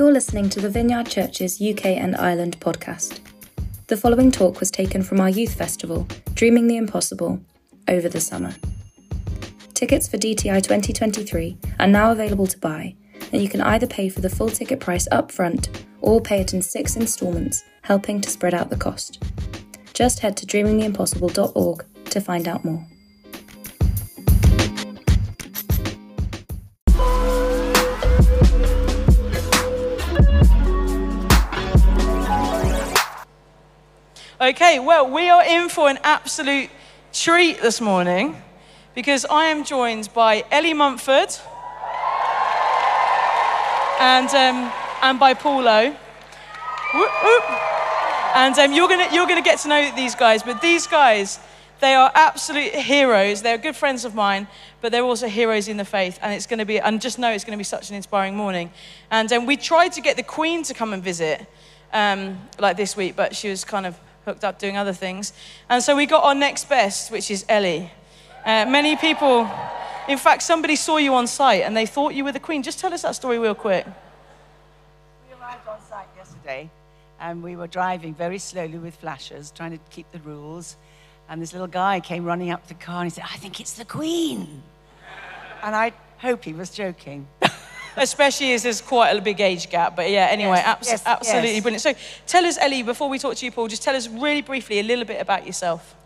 [0.00, 3.20] You're listening to the Vineyard Church's UK and Ireland podcast.
[3.88, 7.38] The following talk was taken from our youth festival, Dreaming the Impossible,
[7.86, 8.54] over the summer.
[9.74, 12.96] Tickets for DTI 2023 are now available to buy,
[13.30, 16.54] and you can either pay for the full ticket price up front or pay it
[16.54, 19.22] in six instalments, helping to spread out the cost.
[19.92, 22.86] Just head to dreamingtheimpossible.org to find out more.
[34.50, 36.70] Okay, well, we are in for an absolute
[37.12, 38.34] treat this morning
[38.96, 41.28] because I am joined by Ellie Mumford
[44.00, 44.72] and, um,
[45.02, 45.94] and by Paulo.
[48.34, 51.38] And um, you're going you're gonna get to know these guys, but these guys,
[51.78, 53.42] they are absolute heroes.
[53.42, 54.48] They're good friends of mine,
[54.80, 56.18] but they're also heroes in the faith.
[56.22, 58.34] And it's going to be, and just know it's going to be such an inspiring
[58.34, 58.72] morning.
[59.12, 61.46] And um, we tried to get the Queen to come and visit,
[61.92, 65.32] um, like this week, but she was kind of hooked up doing other things.
[65.68, 67.90] And so we got our next best, which is Ellie.
[68.44, 69.50] Uh, many people,
[70.08, 72.62] in fact, somebody saw you on site and they thought you were the Queen.
[72.62, 73.86] Just tell us that story real quick.
[75.28, 76.70] We arrived on site yesterday
[77.20, 80.76] and we were driving very slowly with flashers, trying to keep the rules.
[81.28, 83.74] And this little guy came running up the car and he said, I think it's
[83.74, 84.62] the Queen.
[85.62, 87.26] And I hope he was joking.
[87.96, 89.96] Especially as there's quite a big age gap.
[89.96, 91.62] But yeah, anyway, Yes, abs- yes, absolutely yes.
[91.62, 91.82] brilliant.
[91.82, 91.92] So
[92.26, 94.82] tell us, Ellie, before we talk to you, Paul, just tell us really briefly a
[94.82, 95.96] little bit about yourself.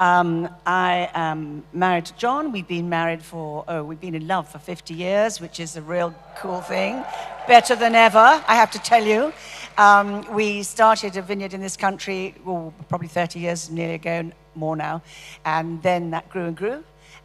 [0.00, 2.50] Um, I am married to John.
[2.50, 5.82] We've been married for, oh, we've been in love for 50 years, which is a
[5.82, 7.04] real cool thing.
[7.46, 9.32] Better than ever, I have to tell you.
[9.78, 14.74] Um, we started a vineyard in this country, well, probably 30 years nearly ago, more
[14.76, 15.00] now.
[15.44, 16.82] And then that grew and grew.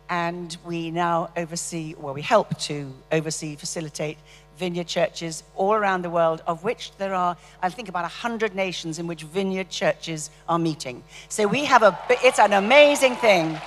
[0.09, 4.17] And we now oversee, well, we help to oversee, facilitate
[4.57, 8.99] vineyard churches all around the world, of which there are, I think, about 100 nations
[8.99, 11.03] in which vineyard churches are meeting.
[11.29, 13.57] So we have a, it's an amazing thing.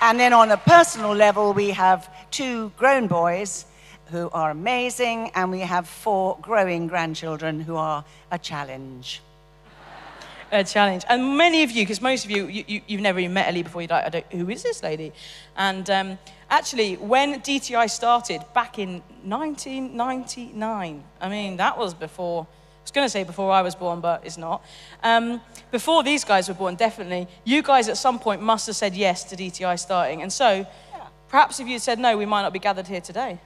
[0.00, 3.66] And then on a personal level, we have two grown boys
[4.10, 9.20] who are amazing, and we have four growing grandchildren who are a challenge.
[10.52, 11.04] A challenge.
[11.08, 13.62] And many of you, because most of you, you, you, you've never even met Ellie
[13.62, 15.12] before, you're like, I don't, who is this lady?
[15.56, 16.18] And um,
[16.50, 23.04] actually, when DTI started back in 1999, I mean, that was before, I was going
[23.06, 24.64] to say before I was born, but it's not.
[25.02, 25.40] Um,
[25.70, 29.24] before these guys were born, definitely, you guys at some point must have said yes
[29.24, 30.22] to DTI starting.
[30.22, 30.66] And so,
[31.28, 33.38] perhaps if you said no, we might not be gathered here today.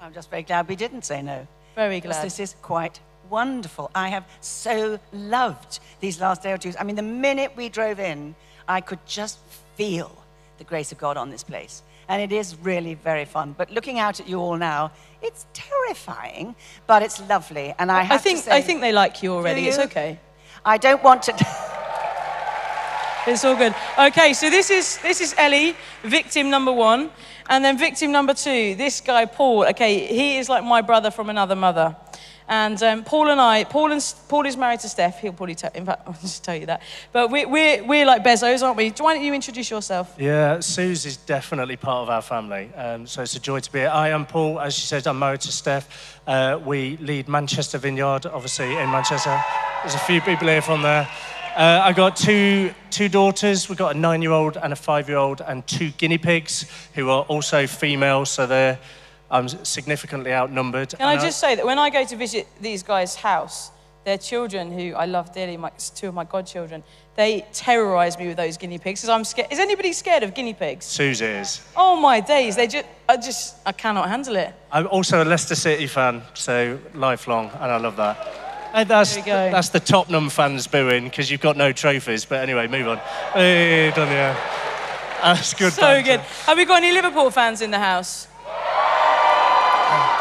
[0.00, 1.46] I'm just very glad we didn't say no.
[1.74, 2.26] Very Because glad.
[2.26, 3.00] this is quite
[3.30, 3.90] wonderful.
[3.94, 6.72] I have so loved these last day or two.
[6.78, 8.34] I mean, the minute we drove in,
[8.68, 9.38] I could just
[9.76, 10.10] feel
[10.58, 11.82] the grace of God on this place.
[12.08, 13.54] And it is really very fun.
[13.58, 14.92] But looking out at you all now,
[15.22, 16.54] it's terrifying,
[16.86, 17.74] but it's lovely.
[17.78, 19.66] And I have I think, to say, I think they like you already.
[19.66, 20.20] It's okay.
[20.64, 21.34] I don't want to.
[23.28, 23.74] It's all good.
[23.98, 27.10] Okay, so this is this is Ellie, victim number one,
[27.48, 28.76] and then victim number two.
[28.76, 29.66] This guy Paul.
[29.66, 31.96] Okay, he is like my brother from another mother,
[32.48, 33.64] and um, Paul and I.
[33.64, 35.20] Paul and Paul is married to Steph.
[35.20, 35.70] He'll probably tell.
[35.74, 36.82] In fact, I'll just tell you that.
[37.12, 38.90] But we're we're, we're like Bezos, aren't we?
[38.90, 40.14] Why don't you introduce yourself?
[40.18, 42.70] Yeah, Suze is definitely part of our family.
[42.74, 43.88] Um, so it's a joy to be here.
[43.88, 44.60] I am Paul.
[44.60, 46.20] As she said, I'm married to Steph.
[46.26, 49.40] Uh, we lead Manchester Vineyard, obviously, in Manchester.
[49.82, 51.08] There's a few people here from there.
[51.56, 53.68] Uh, I got two, two daughters.
[53.68, 56.66] We've got a nine year old and a five year old, and two guinea pigs
[56.94, 58.78] who are also female, so they're
[59.30, 60.90] um, significantly outnumbered.
[60.90, 63.70] Can I just say that when I go to visit these guys' house,
[64.04, 66.84] their children, who I love dearly, my, two of my godchildren,
[67.16, 69.50] they terrorize me with those guinea pigs because I'm scared.
[69.50, 70.84] Is anybody scared of guinea pigs?
[70.84, 71.60] Suze is.
[71.74, 72.54] Oh my days!
[72.54, 74.54] They just, I just, I cannot handle it.
[74.70, 78.44] I'm also a Leicester City fan, so lifelong, and I love that.
[78.74, 79.50] And that's, There we go.
[79.50, 82.24] that's the Tottenham fans booing because you've got no trophies.
[82.26, 82.98] But anyway, move on.
[83.32, 84.34] Hey, done yeah.
[85.22, 85.72] That's good.
[85.72, 86.18] So banter.
[86.18, 86.20] good.
[86.20, 88.28] Have we got any Liverpool fans in the house?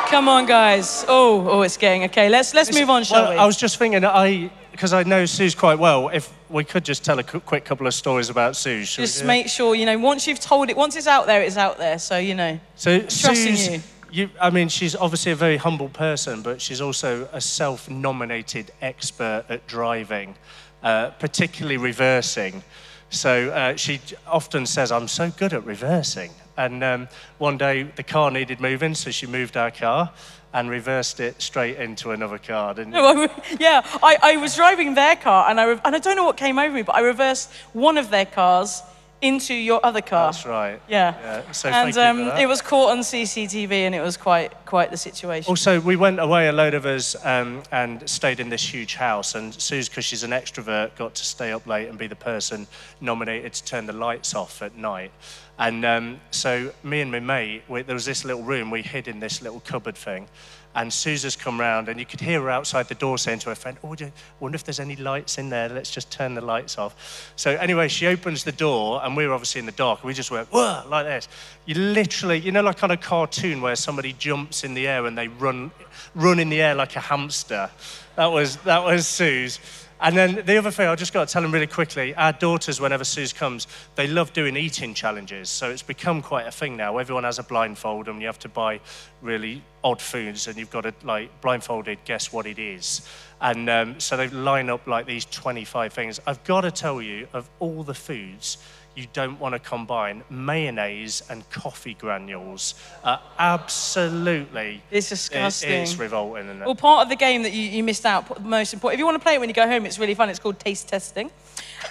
[0.10, 1.04] Come on, guys.
[1.08, 2.30] Oh, oh, it's getting okay.
[2.30, 3.38] Let's let's move on, shall well, we?
[3.38, 6.10] I was just thinking, I because I know Suze quite well.
[6.10, 8.98] If we could just tell a quick couple of stories about Suze.
[8.98, 9.98] we Just do make sure you know.
[9.98, 11.98] Once you've told it, once it's out there, it's out there.
[11.98, 12.60] So you know.
[12.76, 13.82] So Trusting Suze, you.
[14.12, 19.46] you, I mean, she's obviously a very humble person, but she's also a self-nominated expert
[19.50, 20.36] at driving,
[20.84, 22.64] uh, particularly reversing.
[23.10, 27.08] So uh, she often says, "I'm so good at reversing." And um,
[27.38, 30.12] one day the car needed moving, so she moved our car
[30.54, 32.74] and reversed it straight into another car.
[32.74, 33.30] Didn't you?
[33.60, 36.58] yeah, I, I was driving their car and I, and I don't know what came
[36.58, 38.82] over me, but I reversed one of their cars
[39.22, 40.32] into your other car.
[40.32, 40.82] That's right.
[40.88, 41.16] Yeah.
[41.20, 44.18] Yeah, so and thank you for um, it was caught on CCTV, and it was
[44.18, 45.50] quite quite the situation.
[45.50, 49.36] Also, we went away, a load of us, um, and stayed in this huge house.
[49.36, 52.68] And Suze, because she's an extrovert, got to stay up late and be the person
[53.02, 55.12] nominated to turn the lights off at night.
[55.58, 59.08] And um, so, me and my mate, we, there was this little room we hid
[59.08, 60.28] in this little cupboard thing.
[60.76, 63.56] And has come round, and you could hear her outside the door saying to her
[63.56, 64.12] friend, Oh, you
[64.42, 65.70] wonder if there's any lights in there?
[65.70, 67.32] Let's just turn the lights off.
[67.38, 70.32] So, anyway, she opens the door, and we were obviously in the dark, we just
[70.32, 71.30] went, Whoa, like this.
[71.66, 75.18] You literally, you know, like on a cartoon where somebody jumps in the air and
[75.18, 75.72] they run,
[76.14, 77.70] run in the air like a hamster.
[78.18, 79.60] That was, that was Suze.
[80.02, 82.82] And then the other thing, I just got to tell them really quickly our daughters,
[82.82, 85.50] whenever Suze comes, they love doing eating challenges.
[85.50, 86.98] So it's become quite a thing now.
[86.98, 88.82] Everyone has a blindfold, and you have to buy
[89.22, 93.08] really odd foods, and you've got to, like, blindfolded, guess what it is.
[93.40, 96.20] And um, so they line up like these 25 things.
[96.28, 98.58] I've got to tell you, of all the foods,
[98.96, 102.76] you don't want to combine mayonnaise and coffee granules.
[103.04, 104.82] Uh, absolutely.
[104.90, 105.72] It's disgusting.
[105.72, 106.66] It, it's revolting, isn't it?
[106.66, 108.96] Well, part of the game that you, you missed out, the most important.
[108.96, 110.30] If you want to play it when you go home, it's really fun.
[110.30, 111.30] It's called taste testing.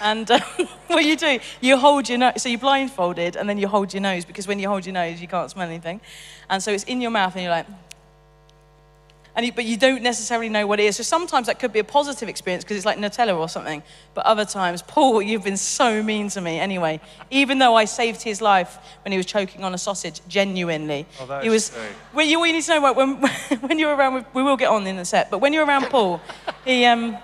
[0.01, 0.41] And um,
[0.87, 4.01] what you do, you hold your nose, so you're blindfolded, and then you hold your
[4.01, 6.01] nose, because when you hold your nose, you can't smell anything.
[6.49, 7.67] And so it's in your mouth, and you're like,
[9.35, 10.95] and you, but you don't necessarily know what it is.
[10.95, 13.83] So sometimes that could be a positive experience because it's like Nutella or something.
[14.13, 16.59] But other times, Paul, you've been so mean to me.
[16.59, 21.05] Anyway, even though I saved his life when he was choking on a sausage, genuinely,
[21.19, 21.69] Oh, he was.
[21.69, 21.81] true.
[22.13, 23.17] Well, you, what you need to know when
[23.61, 25.29] when you're around, with, we will get on in the set.
[25.29, 26.21] But when you're around Paul,
[26.63, 27.17] he um.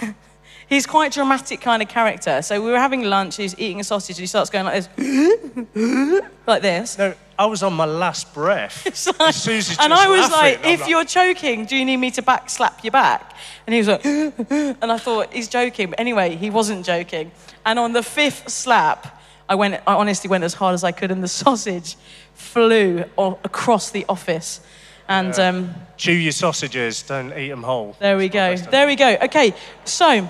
[0.68, 2.40] He's quite a dramatic kind of character.
[2.42, 6.20] So we were having lunch, he's eating a sausage, and he starts going like this,
[6.46, 6.98] like this.
[6.98, 8.86] No, I was on my last breath.
[8.86, 10.32] It's like- And and I was laughing.
[10.32, 13.34] like, I'm if you're choking, do you need me to back slap your back?
[13.66, 14.04] And he was like,
[14.82, 15.90] and I thought, he's joking.
[15.90, 17.30] But anyway, he wasn't joking.
[17.66, 21.10] And on the fifth slap, I went, I honestly went as hard as I could,
[21.10, 21.96] and the sausage
[22.34, 24.60] flew o- across the office.
[25.08, 27.94] And um, Chew your sausages, don't eat them whole.
[28.00, 28.56] there we go.
[28.56, 29.16] There we go.
[29.22, 29.52] Okay,
[29.84, 30.26] so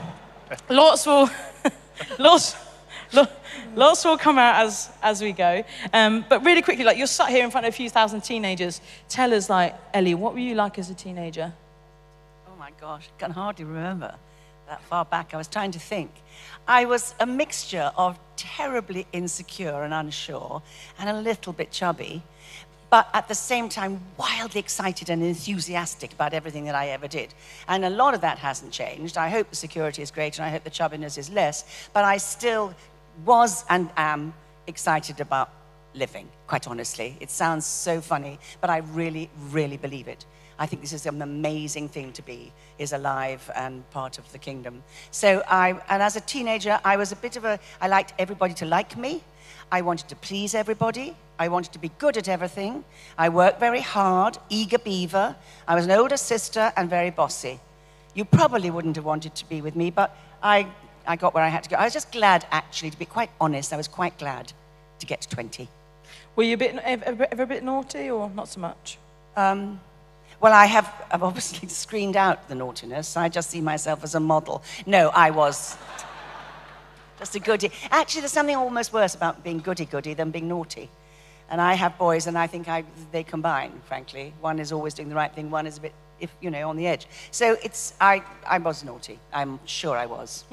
[0.68, 1.28] lots will,
[2.18, 2.56] lots,
[3.12, 3.26] lo-
[3.74, 5.64] lots will come out as as we go.
[5.92, 8.80] Um, but really quickly, like you're sat here in front of a few thousand teenagers.
[9.08, 11.52] Tell us, like Ellie, what were you like as a teenager?
[12.48, 14.14] Oh my gosh, I can hardly remember
[14.68, 15.34] that far back.
[15.34, 16.10] I was trying to think.
[16.66, 20.62] I was a mixture of terribly insecure and unsure
[20.98, 22.22] and a little bit chubby,
[22.94, 27.34] but at the same time, wildly excited and enthusiastic about everything that I ever did.
[27.66, 29.18] And a lot of that hasn't changed.
[29.18, 32.18] I hope the security is great and I hope the chubbiness is less, but I
[32.18, 32.72] still
[33.24, 34.32] was and am
[34.68, 35.50] excited about
[35.92, 37.16] living, quite honestly.
[37.18, 40.24] It sounds so funny, but I really, really believe it.
[40.56, 44.38] I think this is an amazing thing to be, is alive and part of the
[44.38, 44.84] kingdom.
[45.10, 48.54] So I, and as a teenager, I was a bit of a, I liked everybody
[48.54, 49.24] to like me.
[49.74, 51.16] I wanted to please everybody.
[51.36, 52.84] I wanted to be good at everything.
[53.18, 55.34] I worked very hard, eager beaver.
[55.66, 57.58] I was an older sister and very bossy.
[58.14, 60.68] You probably wouldn't have wanted to be with me, but I,
[61.08, 61.74] I got where I had to go.
[61.74, 64.52] I was just glad, actually, to be quite honest, I was quite glad
[65.00, 65.66] to get to 20.
[66.36, 68.98] Were you a bit, ever, ever a bit naughty or not so much?
[69.36, 69.80] Um,
[70.40, 73.16] well, I have I've obviously screened out the naughtiness.
[73.16, 74.62] I just see myself as a model.
[74.86, 75.76] No, I was
[77.18, 77.70] just a goody.
[77.90, 80.88] Actually, there's something almost worse about being goody goody than being naughty.
[81.50, 84.32] And I have boys, and I think I, they combine, frankly.
[84.40, 86.76] One is always doing the right thing, one is a bit, if, you know, on
[86.76, 87.06] the edge.
[87.32, 89.18] So it's, I, I was naughty.
[89.30, 90.44] I'm sure I was.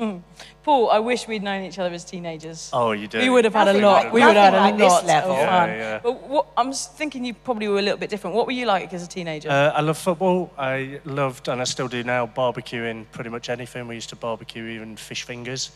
[0.63, 2.69] Paul, I wish we'd known each other as teenagers.
[2.73, 3.19] Oh, you do.
[3.19, 4.03] We would have had a lot.
[4.05, 5.31] like- we would have had nothing a like this lot level.
[5.31, 5.69] of Yeah, fun.
[5.69, 5.99] yeah.
[6.03, 8.35] But what, I'm thinking you probably were a little bit different.
[8.35, 9.49] What were you like as a teenager?
[9.49, 10.51] Uh, I love football.
[10.57, 13.87] I loved, and I still do now, barbecuing pretty much anything.
[13.87, 15.71] We used to barbecue even fish fingers.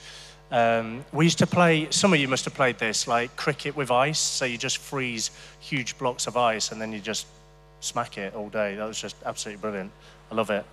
[0.51, 3.91] Um, we used to play, some of you must have played this, like cricket with
[3.91, 4.19] ice.
[4.19, 7.27] So you just freeze huge blocks of ice and then you just
[7.79, 8.75] smack it all day.
[8.75, 9.91] That was just absolutely brilliant.
[10.31, 10.65] I love it.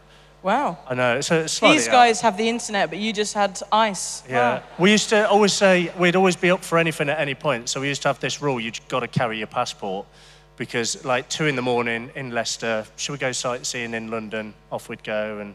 [0.42, 0.78] wow.
[0.88, 1.16] I know.
[1.18, 4.22] It's slightly These guys have the internet, but you just had ice.
[4.28, 4.58] Yeah.
[4.58, 4.62] Wow.
[4.78, 7.68] We used to always say we'd always be up for anything at any point.
[7.68, 10.06] So we used to have this rule you've got to carry your passport
[10.56, 14.54] because, like, two in the morning in Leicester, should we go sightseeing in London?
[14.70, 15.54] Off we'd go, and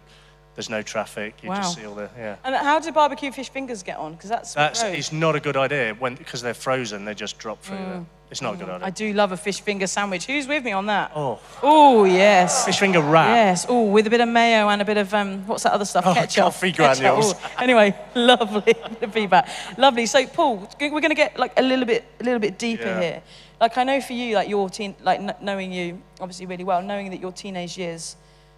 [0.58, 1.36] there's no traffic.
[1.44, 1.58] You Wow.
[1.58, 2.36] just see all the, yeah.
[2.44, 4.14] And how did barbecue fish fingers get on?
[4.16, 7.06] Because that's That's it's not a good idea when because they're frozen.
[7.06, 7.78] They just drop through.
[7.78, 8.06] there.
[8.32, 8.86] It's not a good idea.
[8.88, 10.26] I do love a fish finger sandwich.
[10.26, 11.12] Who's with me on that?
[11.16, 12.66] Oh, Oh yes.
[12.66, 13.30] fish finger wrap.
[13.30, 15.86] Yes, oh, with a bit of mayo and a bit of um, what's that other
[15.86, 16.06] stuff?
[16.08, 16.44] Oh, Ketchup.
[16.46, 17.02] coffee Ketchup.
[17.04, 17.34] granules.
[17.36, 19.48] Oh, Anyway, lovely the feedback.
[19.78, 20.08] Lovely.
[20.08, 23.00] So, Paul, we're going to get like a little bit, a little bit deeper Yeah.
[23.02, 23.22] here.
[23.62, 26.82] Like I know for you, like your teen, like kn- knowing you obviously really well,
[26.82, 28.18] knowing that your teenage years,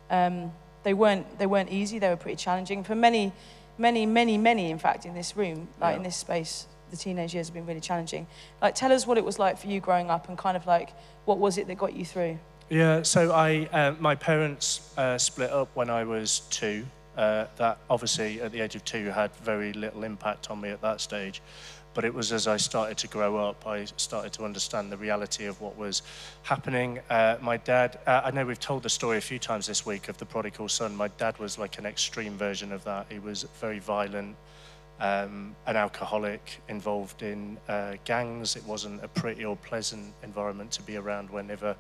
[0.10, 0.52] um,
[0.84, 2.00] they weren't, they weren't easy.
[2.00, 3.32] They were pretty challenging for many,
[3.78, 4.72] many, many, many.
[4.72, 7.80] In fact, in this room, like in this space, the teenage years have been really
[7.80, 8.28] challenging.
[8.62, 10.92] Like, tell us what it was like for you growing up and kind of like
[11.26, 12.40] what was it that got you through?
[12.70, 16.86] Yeah, so I, uh, my parents uh, split up when I was two.
[17.18, 20.82] Uh, that obviously at the age of two had very little impact on me at
[20.82, 21.42] that stage.
[21.94, 25.46] But it was as I started to grow up, I started to understand the reality
[25.46, 26.04] of what was
[26.44, 27.00] happening.
[27.10, 30.08] Uh, my dad, uh, I know we've told the story a few times this week
[30.08, 30.96] of the prodigal son.
[30.96, 33.08] My dad was like an extreme version of that.
[33.10, 34.36] He was very violent,
[35.00, 38.56] um, an alcoholic, involved in uh, gangs.
[38.56, 41.76] It wasn't a pretty or pleasant environment to be around whenever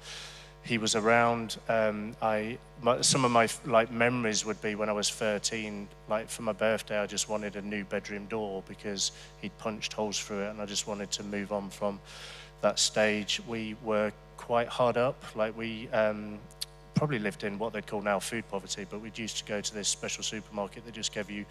[0.63, 1.58] he was around.
[1.68, 5.88] Um, I my, some of my like memories would be when I was 13.
[6.08, 9.12] Like for my birthday, I just wanted a new bedroom door because
[9.42, 12.00] he'd punched holes through it, and I just wanted to move on from
[12.62, 13.42] that stage.
[13.48, 15.24] We were quite hard up.
[15.36, 16.39] Like we um,
[16.94, 19.74] probably lived in what they'd call now food poverty, but we'd used to go to
[19.74, 21.46] this special supermarket that just gave you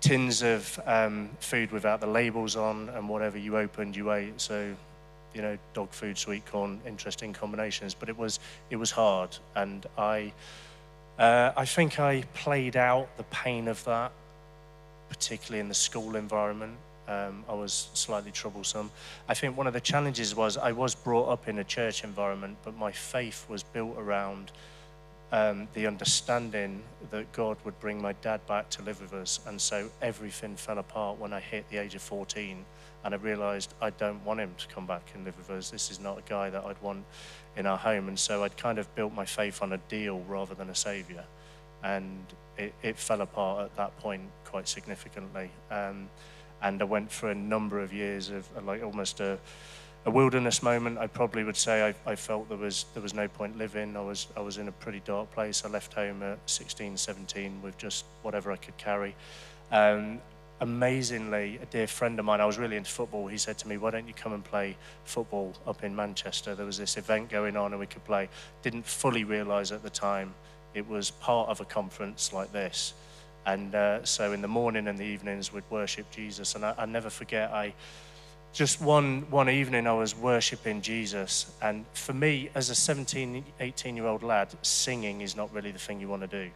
[0.00, 4.40] tins of um, food without the labels on, and whatever you opened, you ate.
[4.40, 4.74] So
[5.38, 7.94] you know, dog food, sweet corn, interesting combinations.
[7.94, 8.40] But it was
[8.70, 10.32] it was hard, and I
[11.18, 14.12] uh, I think I played out the pain of that,
[15.08, 16.76] particularly in the school environment.
[17.06, 18.90] Um, I was slightly troublesome.
[19.28, 22.58] I think one of the challenges was I was brought up in a church environment,
[22.64, 24.52] but my faith was built around
[25.32, 29.40] um, the understanding that God would bring my dad back to live with us.
[29.46, 32.64] And so everything fell apart when I hit the age of 14
[33.04, 35.70] and I realized I don't want him to come back and live with us.
[35.70, 37.04] This is not a guy that I'd want
[37.56, 38.08] in our home.
[38.08, 41.24] And so I'd kind of built my faith on a deal rather than a savior.
[41.82, 42.24] And
[42.56, 45.50] it, it fell apart at that point quite significantly.
[45.70, 46.08] Um,
[46.60, 49.38] and I went for a number of years of like almost a,
[50.04, 50.98] a wilderness moment.
[50.98, 53.96] I probably would say I, I, felt there was there was no point living.
[53.96, 55.64] I was I was in a pretty dark place.
[55.64, 59.14] I left home at 16, 17 with just whatever I could carry.
[59.70, 60.20] Um,
[60.60, 63.76] amazingly, a dear friend of mine, I was really into football, he said to me,
[63.76, 66.54] Why don't you come and play football up in Manchester?
[66.54, 68.28] There was this event going on and we could play.
[68.62, 70.34] Didn't fully realize at the time
[70.74, 72.94] it was part of a conference like this.
[73.46, 76.54] And uh, so in the morning and the evenings, we'd worship Jesus.
[76.54, 77.72] And I, I never forget, I
[78.52, 81.52] just one, one evening I was worshiping Jesus.
[81.62, 85.78] And for me, as a 17, 18 year old lad, singing is not really the
[85.78, 86.50] thing you want to do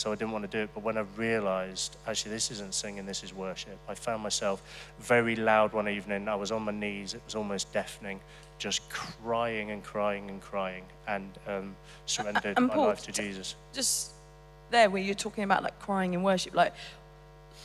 [0.00, 0.70] so I didn't want to do it.
[0.74, 4.62] But when I realized, actually, this isn't singing, this is worship, I found myself
[4.98, 6.26] very loud one evening.
[6.26, 8.18] I was on my knees, it was almost deafening,
[8.58, 11.76] just crying and crying and crying, and um,
[12.06, 13.56] surrendered and my Paul, life to Jesus.
[13.74, 14.12] Just
[14.70, 16.72] there, where you're talking about like crying in worship, like,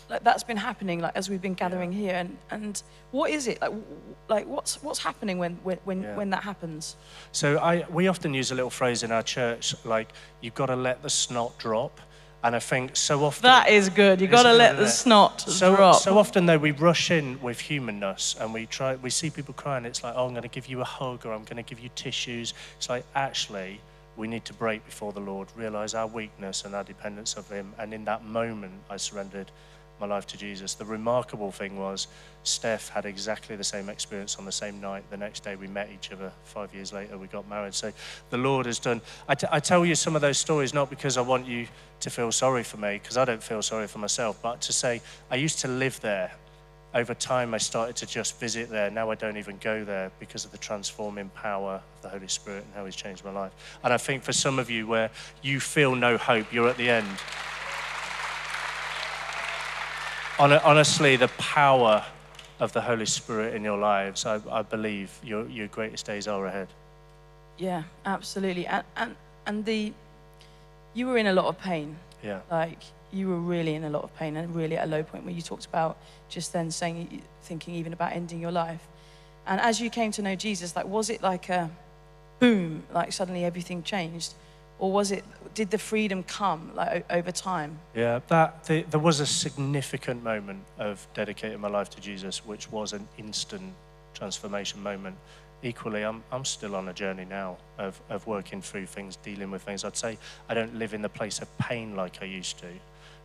[0.10, 2.00] like that's been happening, like as we've been gathering yeah.
[2.00, 3.74] here, and and what is it like?
[4.28, 6.16] Like what's what's happening when when when, yeah.
[6.16, 6.98] when that happens?
[7.32, 10.10] So I we often use a little phrase in our church, like
[10.42, 12.02] you've got to let the snot drop.
[12.46, 13.42] And I think so often.
[13.42, 14.22] That is good.
[14.22, 15.96] You've got to let the snot so, drop.
[15.96, 19.84] So often, though, we rush in with humanness and we try, we see people crying.
[19.84, 21.80] It's like, oh, I'm going to give you a hug or I'm going to give
[21.80, 22.54] you tissues.
[22.78, 23.82] It's like, actually,
[24.16, 27.74] we need to break before the Lord, realize our weakness and our dependence of Him.
[27.80, 29.50] And in that moment, I surrendered
[30.00, 30.74] my life to Jesus.
[30.74, 32.08] The remarkable thing was,
[32.44, 35.04] Steph had exactly the same experience on the same night.
[35.10, 36.32] The next day we met each other.
[36.44, 37.74] Five years later, we got married.
[37.74, 37.92] So
[38.30, 39.02] the Lord has done.
[39.28, 41.68] I, t- I tell you some of those stories not because I want you
[42.02, 45.02] to feel sorry for me, because I don't feel sorry for myself, but to say,
[45.32, 46.32] I used to live there.
[46.94, 48.90] Over time, I started to just visit there.
[48.90, 52.64] Now I don't even go there because of the transforming power of the Holy Spirit
[52.64, 53.52] and how He's changed my life.
[53.84, 55.10] And I think for some of you, where
[55.42, 57.08] you feel no hope, you're at the end
[60.40, 62.04] honestly, the power
[62.60, 66.46] of the Holy Spirit in your lives, I, I believe your, your greatest days are
[66.46, 66.68] ahead.
[67.58, 68.68] Yeah, absolutely.
[68.68, 69.16] And, and,
[69.46, 69.94] and the,
[70.94, 71.98] you were in a lot of pain.
[72.24, 72.42] Yeah.
[72.50, 72.80] Like,
[73.12, 75.34] you were really in a lot of pain and really at a low point where
[75.34, 78.88] you talked about just then saying, thinking even about ending your life.
[79.48, 81.70] And as you came to know Jesus, like, was it like a
[82.40, 84.34] boom, like suddenly everything changed?
[84.80, 87.80] Or was it did the freedom come like over time?
[87.94, 92.72] Yeah that the, there was a significant moment of dedicating my life to jesus which
[92.72, 93.74] was an instant
[94.14, 95.16] transformation moment.
[95.64, 99.64] Equally i'm, I'm still on a journey now of, of working through things dealing with
[99.64, 99.84] things.
[99.84, 100.18] I'd say
[100.50, 102.68] i don't live in the place of pain like i used to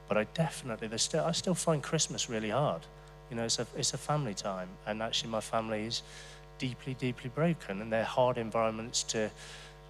[0.09, 2.83] but i definitely there's still i still find christmas really hard.
[3.31, 6.03] You know it's a, it's a family time and actually my family is
[6.59, 9.31] deeply deeply broken and they're hard environments to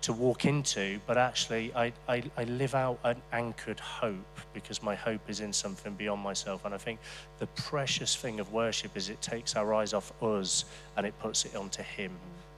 [0.03, 4.95] to walk into, but actually I, I, I, live out an anchored hope because my
[4.95, 6.65] hope is in something beyond myself.
[6.65, 7.01] And I think
[7.39, 10.65] the precious thing of worship is it takes our eyes off us
[10.97, 12.13] and it puts it onto Him.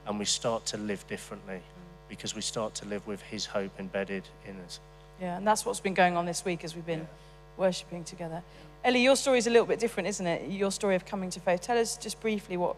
[0.07, 1.59] And we start to live differently
[2.07, 4.79] because we start to live with His hope embedded in us.
[5.19, 7.07] Yeah, and that's what's been going on this week as we've been
[7.57, 8.41] worshipping together.
[8.83, 10.49] Ellie, your story is a little bit different, isn't it?
[10.49, 11.61] Your story of coming to faith.
[11.61, 12.75] Tell us just briefly what,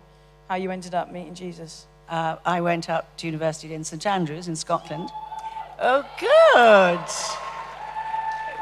[0.47, 1.87] how you ended up meeting Jesus.
[2.09, 5.09] Uh, I went up to university in St Andrews in Scotland.
[5.79, 6.99] Oh, good.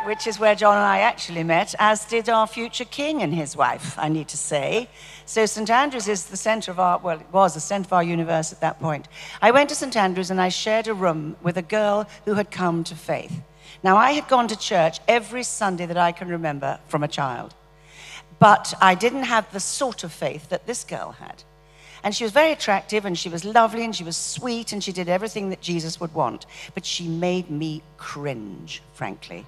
[0.08, 3.56] Which is where John and I actually met, as did our future king and his
[3.56, 4.90] wife, I need to say.
[5.26, 8.04] So St Andrews is the centre of our, well, it was the centre of our
[8.04, 9.08] universe at that point.
[9.42, 12.52] I went to St Andrews and I shared a room with a girl who had
[12.52, 13.42] come to faith.
[13.82, 17.54] Now, I had gone to church every Sunday that I can remember from a child,
[18.40, 21.44] but I didn't have the sort of faith that this girl had.
[22.04, 24.92] And she was very attractive and she was lovely and she was sweet and she
[24.92, 26.46] did everything that Jesus would want.
[26.74, 29.46] But she made me cringe, frankly.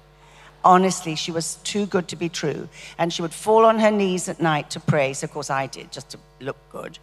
[0.64, 2.68] Honestly, she was too good to be true.
[2.98, 5.12] And she would fall on her knees at night to pray.
[5.12, 6.98] So, of course, I did, just to look good.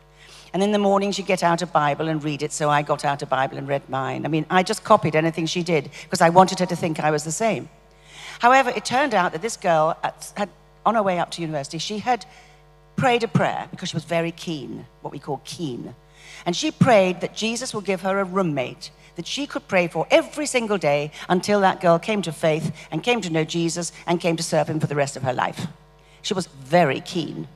[0.53, 2.51] And in the morning, she'd get out a Bible and read it.
[2.51, 4.25] So I got out a Bible and read mine.
[4.25, 7.09] I mean, I just copied anything she did because I wanted her to think I
[7.09, 7.69] was the same.
[8.39, 9.97] However, it turned out that this girl,
[10.35, 10.49] had,
[10.85, 12.25] on her way up to university, she had
[13.03, 15.93] prayed a prayer because she was very keen, what we call keen.
[16.45, 20.07] And she prayed that Jesus would give her a roommate that she could pray for
[20.09, 24.21] every single day until that girl came to faith and came to know Jesus and
[24.21, 25.67] came to serve him for the rest of her life.
[26.21, 27.49] She was very keen.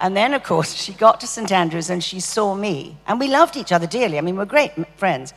[0.00, 1.52] And then, of course, she got to St.
[1.52, 2.96] Andrews and she saw me.
[3.06, 4.16] And we loved each other dearly.
[4.16, 5.34] I mean, we're great friends.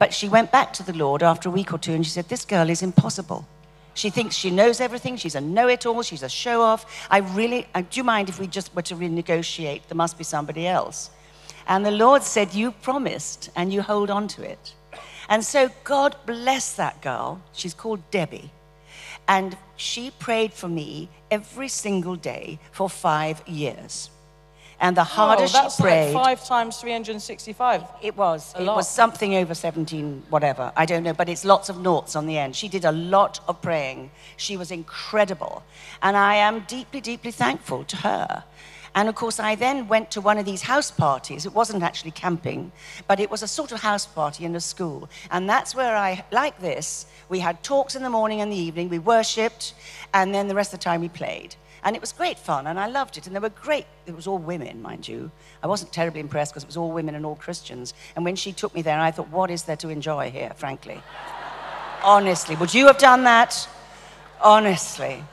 [0.00, 2.28] But she went back to the Lord after a week or two and she said,
[2.28, 3.46] This girl is impossible.
[3.94, 5.16] She thinks she knows everything.
[5.16, 6.02] She's a know it all.
[6.02, 7.06] She's a show off.
[7.10, 9.82] I really, I, do you mind if we just were to renegotiate?
[9.88, 11.10] There must be somebody else.
[11.66, 14.74] And the Lord said, You promised, and you hold on to it.
[15.28, 17.40] And so God bless that girl.
[17.52, 18.50] She's called Debbie.
[19.28, 24.10] And she prayed for me every single day for five years.
[24.82, 26.12] And the harder oh, she prayed.
[26.12, 27.84] Like five times 365.
[28.02, 28.52] It was.
[28.56, 28.76] A it lot.
[28.76, 30.72] was something over 17, whatever.
[30.76, 32.56] I don't know, but it's lots of noughts on the end.
[32.56, 34.10] She did a lot of praying.
[34.36, 35.62] She was incredible.
[36.02, 38.44] And I am deeply, deeply thankful to her.
[38.96, 41.46] And of course, I then went to one of these house parties.
[41.46, 42.72] It wasn't actually camping,
[43.06, 45.08] but it was a sort of house party in a school.
[45.30, 48.88] And that's where I, like this, we had talks in the morning and the evening,
[48.88, 49.74] we worshipped,
[50.12, 51.54] and then the rest of the time we played.
[51.84, 53.26] And it was great fun, and I loved it.
[53.26, 53.86] And there were great.
[54.06, 55.30] It was all women, mind you.
[55.62, 57.92] I wasn't terribly impressed because it was all women and all Christians.
[58.14, 61.00] And when she took me there, I thought, what is there to enjoy here, frankly?
[62.04, 63.68] Honestly, would you have done that?
[64.40, 65.24] Honestly.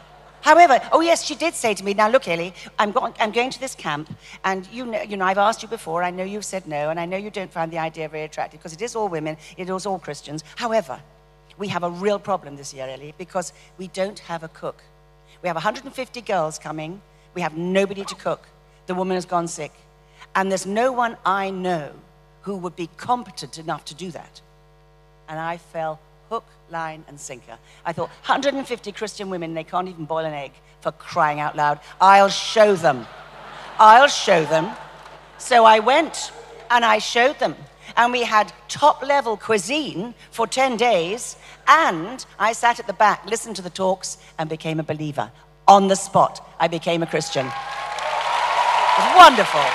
[0.41, 3.49] However, oh yes, she did say to me, now look, Ellie, I'm, going, I'm going
[3.49, 4.09] to this camp,
[4.45, 6.99] and you know, you know, I've asked you before, I know you've said no, and
[6.99, 9.69] I know you don't find the idea very attractive, because it is all women, it
[9.69, 10.43] is all Christians.
[10.55, 10.99] However,
[11.57, 14.81] we have a real problem this year, Ellie, because we don't have a cook.
[15.41, 17.01] We have 150 girls coming,
[17.33, 18.47] we have nobody to cook.
[18.87, 19.71] The woman has gone sick.
[20.35, 21.91] And there's no one I know
[22.41, 24.41] who would be competent enough to do that.
[25.27, 25.99] And I fell
[26.29, 27.57] hook, line, and sinker.
[27.85, 31.79] I thought, 150 Christian women, they can't even boil an egg for crying out loud.
[31.99, 33.05] I'll show them.
[33.77, 34.71] I'll show them.
[35.37, 36.31] So I went
[36.69, 37.55] and I showed them.
[37.99, 41.35] And we had top level cuisine for 10 days.
[41.67, 45.29] And I sat at the back, listened to the talks, and became a believer.
[45.67, 47.45] On the spot, I became a Christian.
[47.45, 47.51] It
[49.03, 49.65] was wonderful.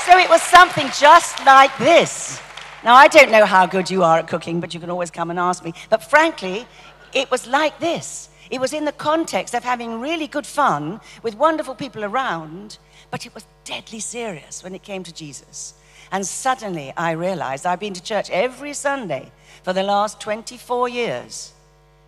[0.00, 2.38] So it was something just like this.
[2.84, 5.30] Now, I don't know how good you are at cooking, but you can always come
[5.30, 5.72] and ask me.
[5.88, 6.66] But frankly,
[7.14, 8.28] it was like this.
[8.50, 12.76] It was in the context of having really good fun with wonderful people around,
[13.10, 15.72] but it was deadly serious when it came to Jesus.
[16.12, 19.30] And suddenly I realized I've been to church every Sunday
[19.62, 21.52] for the last 24 years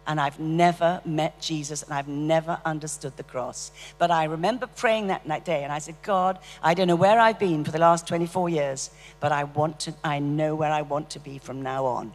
[0.07, 3.73] and I've never met Jesus and I've never understood the cross.
[3.99, 7.19] But I remember praying that, that day and I said, God, I don't know where
[7.19, 10.83] I've been for the last 24 years, but I want to, I know where I
[10.83, 12.13] want to be from now on.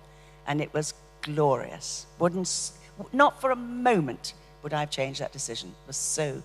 [0.48, 2.06] And it was glorious.
[2.20, 2.72] Wouldn't,
[3.14, 5.70] not for a moment would I have changed that decision.
[5.70, 6.42] It was so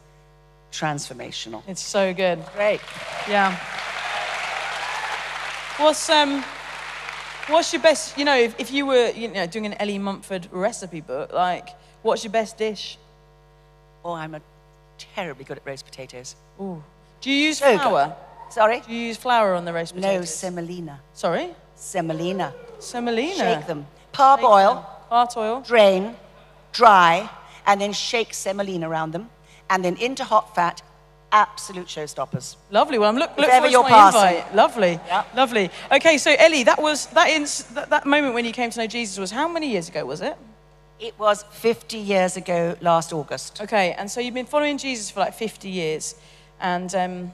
[0.73, 1.63] transformational.
[1.69, 2.43] It's so good.
[2.55, 2.81] Great.
[3.29, 3.59] Yeah.
[5.79, 6.43] What's um
[7.49, 10.49] what's your best you know, if, if you were you know doing an Ellie Mumford
[10.51, 11.69] recipe book, like
[12.03, 12.99] what's your best dish?
[14.05, 14.41] Oh, I'm a
[14.99, 16.37] terribly good at roast potatoes.
[16.61, 16.83] Ooh.
[17.21, 17.81] Do you use So good.
[17.83, 18.17] flour?
[18.51, 18.81] Sorry?
[18.81, 20.21] Do you use flour on the roast potatoes?
[20.21, 21.01] No, semolina.
[21.13, 21.51] Sorry?
[21.75, 22.55] Semolina.
[22.79, 23.35] Semolina.
[23.37, 23.87] Shake them.
[24.13, 24.77] Parboil,
[25.11, 25.61] Heart oil.
[25.61, 26.15] drain,
[26.73, 27.29] dry,
[27.67, 29.29] and then shake semolina around them,
[29.69, 30.81] and then into hot fat.
[31.37, 32.57] Absolute showstoppers.
[32.71, 32.99] Lovely.
[32.99, 34.39] Well, I'm look, look forward to you're my passing.
[34.39, 34.55] invite.
[34.55, 34.93] Lovely.
[35.07, 35.25] Yeah.
[35.37, 35.71] Lovely.
[35.93, 38.87] Okay, so Ellie, that was that, ins, that that moment when you came to know
[38.87, 40.35] Jesus was how many years ago was it?
[40.99, 43.61] It was 50 years ago last August.
[43.61, 46.15] Okay, and so you've been following Jesus for like 50 years,
[46.59, 47.33] and um,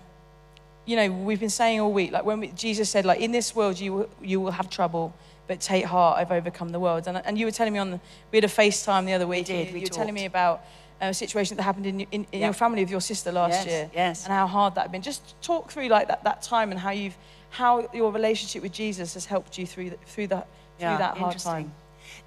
[0.85, 3.55] you know we've been saying all week, like when we, Jesus said, like in this
[3.55, 5.15] world you you will have trouble,
[5.47, 7.07] but take heart, I've overcome the world.
[7.07, 8.01] And, and you were telling me on the,
[8.33, 9.47] we had a FaceTime the other week.
[9.47, 10.65] did, and we you were telling me about
[11.11, 12.47] a situation that happened in, in, in Yeah.
[12.47, 13.91] your family with your sister last Yes, year.
[13.95, 14.25] yes.
[14.25, 15.03] And how hard that had been.
[15.03, 17.17] Just talk through like that, that time and how you've,
[17.51, 20.45] how your relationship with Jesus has helped you through, the, through, the,
[20.79, 21.73] through that hard time.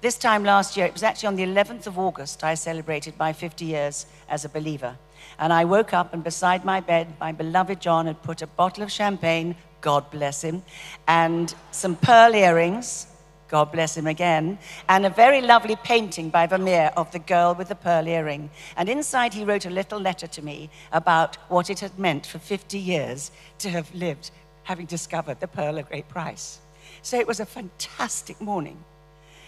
[0.00, 3.32] This time last year, it was actually on the 11th of August, I celebrated my
[3.32, 4.96] 50 years as a believer.
[5.38, 8.82] And I woke up, and beside my bed, my beloved John had put a bottle
[8.82, 10.62] of champagne, God bless him,
[11.08, 13.06] and some pearl earrings,
[13.48, 17.68] God bless him again, and a very lovely painting by Vermeer of the girl with
[17.68, 18.50] the pearl earring.
[18.76, 22.38] And inside, he wrote a little letter to me about what it had meant for
[22.38, 24.32] 50 years to have lived,
[24.64, 26.58] having discovered the pearl of great price.
[27.02, 28.82] So it was a fantastic morning.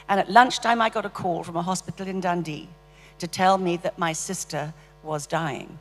[0.09, 2.69] And at lunchtime, I got a call from a hospital in Dundee
[3.19, 5.79] to tell me that my sister was dying.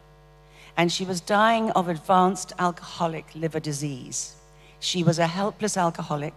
[0.76, 4.36] And she was dying of advanced alcoholic liver disease.
[4.80, 6.36] She was a helpless alcoholic,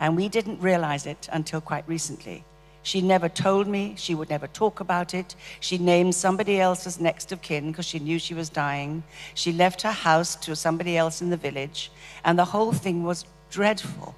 [0.00, 2.44] and we didn't realize it until quite recently.
[2.82, 5.34] She never told me, she would never talk about it.
[5.60, 9.02] She named somebody else as next of kin because she knew she was dying.
[9.34, 11.90] She left her house to somebody else in the village,
[12.24, 14.14] and the whole thing was dreadful.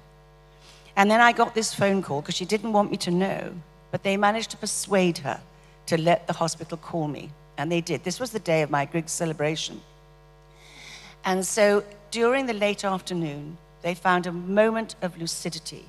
[0.95, 3.53] And then I got this phone call because she didn't want me to know,
[3.91, 5.39] but they managed to persuade her
[5.87, 7.31] to let the hospital call me.
[7.57, 8.03] And they did.
[8.03, 9.81] This was the day of my Griggs celebration.
[11.25, 15.85] And so during the late afternoon, they found a moment of lucidity.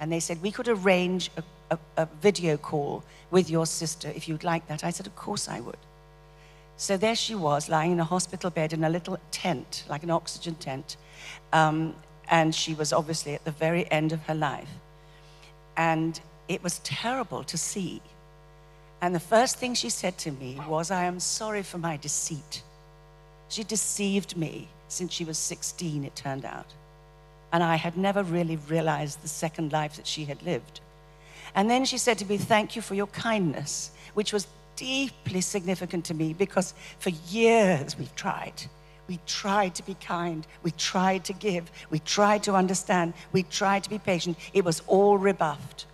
[0.00, 1.42] And they said, We could arrange a,
[1.74, 4.84] a, a video call with your sister if you'd like that.
[4.84, 5.78] I said, Of course I would.
[6.76, 10.10] So there she was, lying in a hospital bed in a little tent, like an
[10.10, 10.96] oxygen tent.
[11.52, 11.94] Um,
[12.28, 14.68] and she was obviously at the very end of her life.
[15.76, 18.02] And it was terrible to see.
[19.00, 22.62] And the first thing she said to me was, I am sorry for my deceit.
[23.48, 26.66] She deceived me since she was 16, it turned out.
[27.56, 30.80] And I had never really realized the second life that she had lived.
[31.54, 36.04] And then she said to me, Thank you for your kindness, which was deeply significant
[36.04, 38.52] to me because for years we've tried.
[39.08, 40.46] We tried to be kind.
[40.62, 41.70] We tried to give.
[41.88, 43.14] We tried to understand.
[43.32, 44.36] We tried to be patient.
[44.52, 45.86] It was all rebuffed.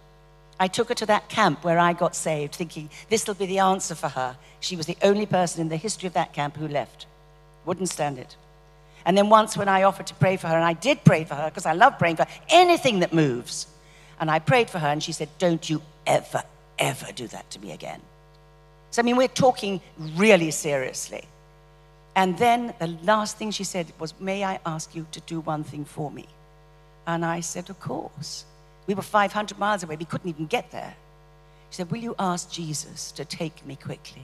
[0.59, 3.61] I took her to that camp where I got saved, thinking this will be the
[3.61, 4.37] answer for her.
[4.59, 7.07] She was the only person in the history of that camp who left.
[7.67, 8.35] Wouldn't stand it.
[9.05, 11.35] And then once when I offered to pray for her, and I did pray for
[11.35, 13.67] her because I love praying for anything that moves.
[14.21, 16.43] And I prayed for her, and she said, Don't you ever,
[16.79, 18.01] ever do that to me again.
[18.91, 21.25] So, I mean, we're talking really seriously.
[22.15, 25.65] And then the last thing she said was, May I ask you to do one
[25.65, 26.27] thing for me?
[27.07, 28.45] And I said, Of course.
[28.87, 29.97] We were 500 miles away.
[29.97, 30.95] We couldn't even get there.
[31.71, 34.23] She said, Will you ask Jesus to take me quickly?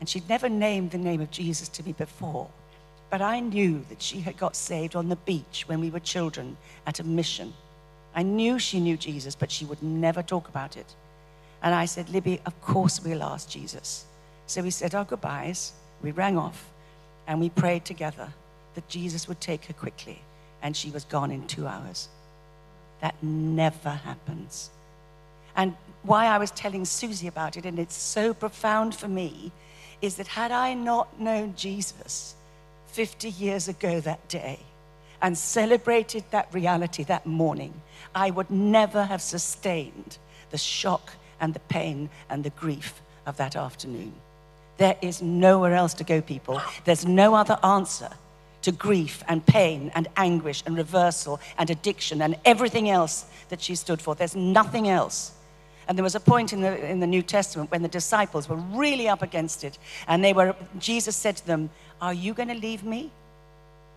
[0.00, 2.48] And she'd never named the name of Jesus to me before.
[3.12, 6.56] But I knew that she had got saved on the beach when we were children
[6.86, 7.52] at a mission.
[8.14, 10.94] I knew she knew Jesus, but she would never talk about it.
[11.62, 14.06] And I said, Libby, of course we'll ask Jesus.
[14.46, 15.72] So we said our goodbyes,
[16.02, 16.70] we rang off,
[17.26, 18.32] and we prayed together
[18.76, 20.18] that Jesus would take her quickly.
[20.62, 22.08] And she was gone in two hours.
[23.02, 24.70] That never happens.
[25.54, 29.52] And why I was telling Susie about it, and it's so profound for me,
[30.00, 32.36] is that had I not known Jesus
[32.92, 34.58] 50 years ago that day
[35.22, 37.72] and celebrated that reality that morning,
[38.14, 40.18] I would never have sustained
[40.50, 44.12] the shock and the pain and the grief of that afternoon.
[44.76, 46.60] There is nowhere else to go, people.
[46.84, 48.10] There's no other answer
[48.62, 53.74] to grief and pain and anguish and reversal and addiction and everything else that she
[53.74, 54.14] stood for.
[54.14, 55.32] There's nothing else.
[55.88, 58.56] And there was a point in the, in the New Testament when the disciples were
[58.56, 59.78] really up against it.
[60.06, 61.70] And they were, Jesus said to them,
[62.02, 63.10] Are you going to leave me?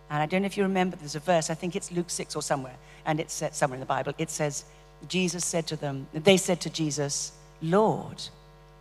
[0.08, 2.36] And I don't know if you remember, there's a verse, I think it's Luke 6
[2.36, 4.14] or somewhere, and it's somewhere in the Bible.
[4.16, 4.64] It says,
[5.08, 8.22] Jesus said to them, they said to Jesus, Lord,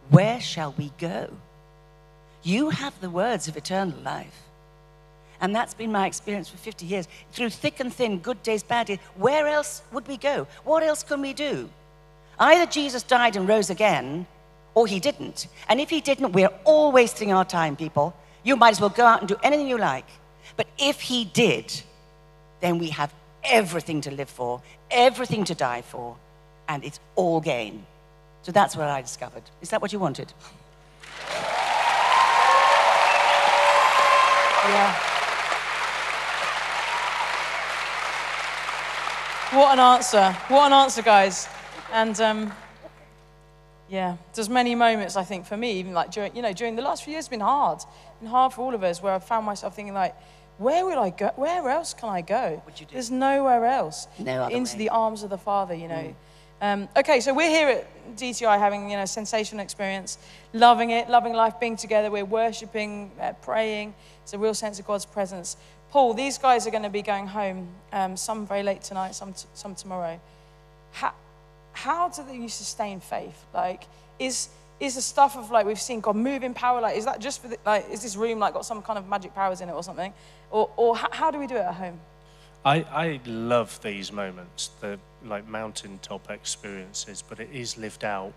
[0.09, 1.29] where shall we go?
[2.43, 4.43] You have the words of eternal life.
[5.41, 7.07] And that's been my experience for 50 years.
[7.31, 10.47] Through thick and thin, good days, bad days, where else would we go?
[10.63, 11.67] What else can we do?
[12.37, 14.27] Either Jesus died and rose again,
[14.75, 15.47] or he didn't.
[15.67, 18.15] And if he didn't, we're all wasting our time, people.
[18.45, 20.05] You might as well go out and do anything you like.
[20.55, 21.73] But if he did,
[22.61, 26.15] then we have everything to live for, everything to die for,
[26.69, 27.85] and it's all gain.
[28.43, 29.43] So that's what I discovered.
[29.61, 30.31] Is that what you wanted?
[34.67, 34.93] Yeah.
[39.51, 40.31] What an answer.
[40.47, 41.47] What an answer, guys.
[41.91, 42.51] And um,
[43.87, 46.81] yeah, there's many moments, I think, for me, even like during, you know, during the
[46.81, 47.77] last few years, it's been hard.
[47.77, 47.85] It's
[48.19, 50.15] been hard for all of us where I've found myself thinking, like,
[50.57, 51.31] where will I go?
[51.35, 52.61] Where else can I go?
[52.65, 52.93] would you do?
[52.93, 54.07] There's nowhere else.
[54.17, 54.79] No other Into way.
[54.79, 56.15] the arms of the Father, you know.
[56.61, 60.17] Um, okay, so we're here at DTI having you know sensational experience,
[60.53, 62.09] loving it, loving life, being together.
[62.09, 63.93] We're worshiping, uh, praying.
[64.23, 65.57] It's a real sense of God's presence.
[65.91, 67.67] Paul, these guys are going to be going home.
[67.91, 70.19] Um, some very late tonight, some t- some tomorrow.
[70.93, 71.13] How
[71.75, 73.45] how do you sustain faith?
[73.53, 73.83] Like,
[74.17, 76.81] is is the stuff of like we've seen God move in power?
[76.81, 79.07] Like, is that just for the, like is this room like got some kind of
[79.07, 80.13] magic powers in it or something?
[80.51, 81.99] Or or how, how do we do it at home?
[82.63, 88.33] I, I love these moments, the like mountaintop experiences, but it is lived out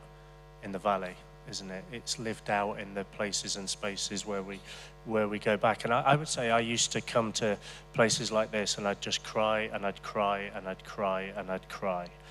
[0.62, 1.14] in the valley,
[1.48, 1.84] isn't it?
[1.92, 4.60] It's lived out in the places and spaces where we
[5.06, 5.84] where we go back.
[5.84, 7.56] And I, I would say I used to come to
[7.94, 11.68] places like this and I'd just cry and I'd cry and I'd cry and I'd
[11.68, 12.02] cry.
[12.02, 12.27] And I'd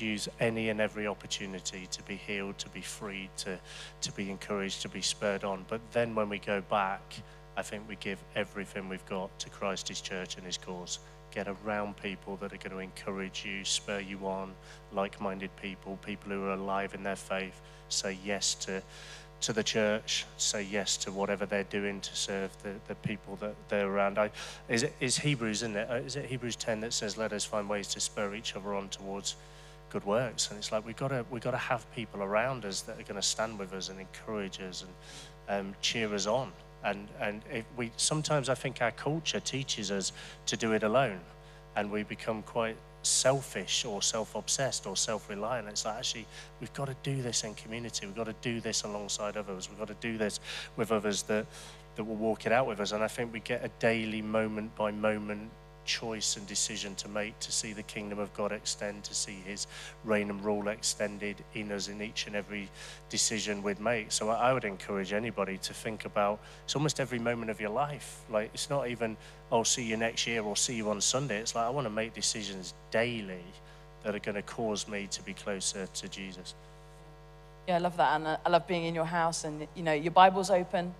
[0.00, 3.58] use any and every opportunity to be healed, to be freed, to,
[4.00, 5.64] to be encouraged, to be spurred on.
[5.68, 7.02] But then when we go back,
[7.56, 10.98] I think we give everything we've got to Christ, His church, and His cause
[11.32, 14.52] get around people that are going to encourage you, spur you on,
[14.92, 18.82] like minded people, people who are alive in their faith, say yes to,
[19.40, 23.54] to the church, say yes to whatever they're doing to serve the, the people that
[23.68, 24.18] they're around.
[24.18, 24.30] I,
[24.68, 25.90] is, it, is Hebrews, isn't it?
[25.90, 28.74] Uh, is it Hebrews 10 that says, let us find ways to spur each other
[28.74, 29.36] on towards
[29.92, 30.48] good works?
[30.48, 33.02] And it's like we've got to, we've got to have people around us that are
[33.02, 34.84] going to stand with us and encourage us
[35.48, 36.52] and um, cheer us on.
[36.84, 37.42] And, and
[37.76, 40.12] we, sometimes I think our culture teaches us
[40.46, 41.20] to do it alone,
[41.76, 45.68] and we become quite selfish or self obsessed or self reliant.
[45.68, 46.26] It's like, actually,
[46.60, 48.06] we've got to do this in community.
[48.06, 49.68] We've got to do this alongside others.
[49.68, 50.40] We've got to do this
[50.76, 51.46] with others that,
[51.94, 52.92] that will walk it out with us.
[52.92, 55.50] And I think we get a daily, moment by moment
[55.84, 59.66] choice and decision to make to see the kingdom of God extend, to see his
[60.04, 62.68] reign and rule extended in us in each and every
[63.08, 64.12] decision we'd make.
[64.12, 68.20] So I would encourage anybody to think about it's almost every moment of your life.
[68.30, 69.16] Like it's not even,
[69.50, 71.38] I'll oh, see you next year or see you on Sunday.
[71.38, 73.44] It's like I want to make decisions daily
[74.02, 76.54] that are going to cause me to be closer to Jesus.
[77.68, 78.16] Yeah, I love that.
[78.16, 80.94] And I love being in your house and, you know, your Bible's open.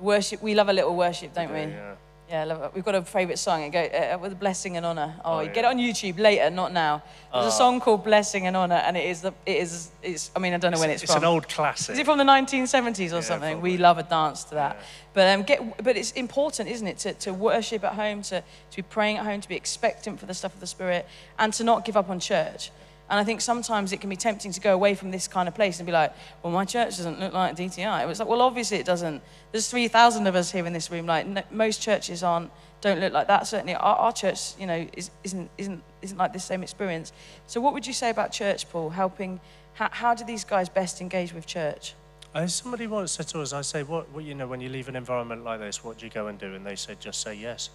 [0.00, 1.60] Worship, we love a little worship, don't we?
[1.60, 1.94] Yeah.
[2.28, 3.62] Yeah, we've got a favourite song.
[3.62, 5.14] It go uh, with blessing and honour.
[5.24, 7.02] Oh, Oh, you get it on YouTube later, not now.
[7.32, 10.30] There's a song called Blessing and Honour, and it is the it is it's.
[10.34, 11.22] I mean, I don't know when it's, It's from.
[11.22, 11.92] an old classic.
[11.92, 13.60] Is it from the 1970s or something?
[13.60, 14.78] We love a dance to that.
[15.12, 18.76] But um, get, but it's important, isn't it, to, to worship at home, to, to
[18.76, 21.06] be praying at home, to be expectant for the stuff of the Spirit,
[21.38, 22.70] and to not give up on church.
[23.10, 25.54] And I think sometimes it can be tempting to go away from this kind of
[25.54, 28.02] place and be like, well, my church doesn't look like DTI.
[28.02, 29.22] It was like, well, obviously it doesn't.
[29.52, 31.04] There's 3,000 of us here in this room.
[31.04, 33.46] Like, no, most churches aren't, don't look like that.
[33.46, 37.12] Certainly our, our church, you know, is, isn't, isn't, isn't like this same experience.
[37.46, 38.88] So what would you say about church, Paul?
[38.88, 39.38] Helping,
[39.74, 41.94] how, how do these guys best engage with church?
[42.34, 44.88] Uh, somebody once said to us, I say, what, what, you know, when you leave
[44.88, 46.54] an environment like this, what do you go and do?
[46.54, 47.68] And they said, just say yes.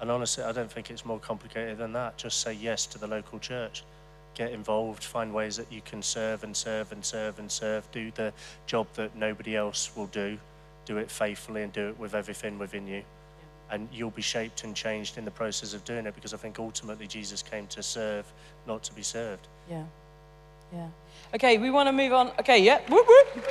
[0.00, 2.16] And honestly, I don't think it's more complicated than that.
[2.16, 3.84] Just say yes to the local church.
[4.38, 7.90] Get involved, find ways that you can serve and serve and serve and serve.
[7.90, 8.32] Do the
[8.66, 10.38] job that nobody else will do.
[10.84, 13.02] Do it faithfully and do it with everything within you.
[13.68, 16.60] And you'll be shaped and changed in the process of doing it because I think
[16.60, 18.32] ultimately Jesus came to serve,
[18.64, 19.48] not to be served.
[19.68, 19.82] Yeah.
[20.72, 20.86] Yeah.
[21.34, 22.28] Okay, we want to move on.
[22.38, 22.78] Okay, yeah.
[22.88, 23.44] Whoop, whoop.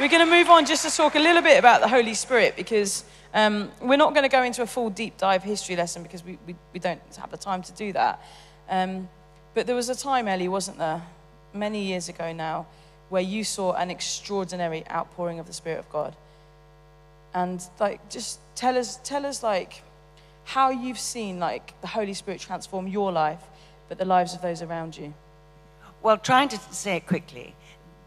[0.00, 2.56] We're going to move on just to talk a little bit about the Holy Spirit
[2.56, 6.24] because um, we're not going to go into a full deep dive history lesson because
[6.24, 8.22] we, we, we don't have the time to do that.
[8.68, 9.08] Um,
[9.54, 11.02] but there was a time, Ellie, wasn't there,
[11.52, 12.66] many years ago now,
[13.08, 16.14] where you saw an extraordinary outpouring of the Spirit of God.
[17.34, 19.82] And like, just tell us, tell us like
[20.44, 23.42] how you've seen like the Holy Spirit transform your life,
[23.88, 25.14] but the lives of those around you.
[26.02, 27.54] Well, trying to say it quickly,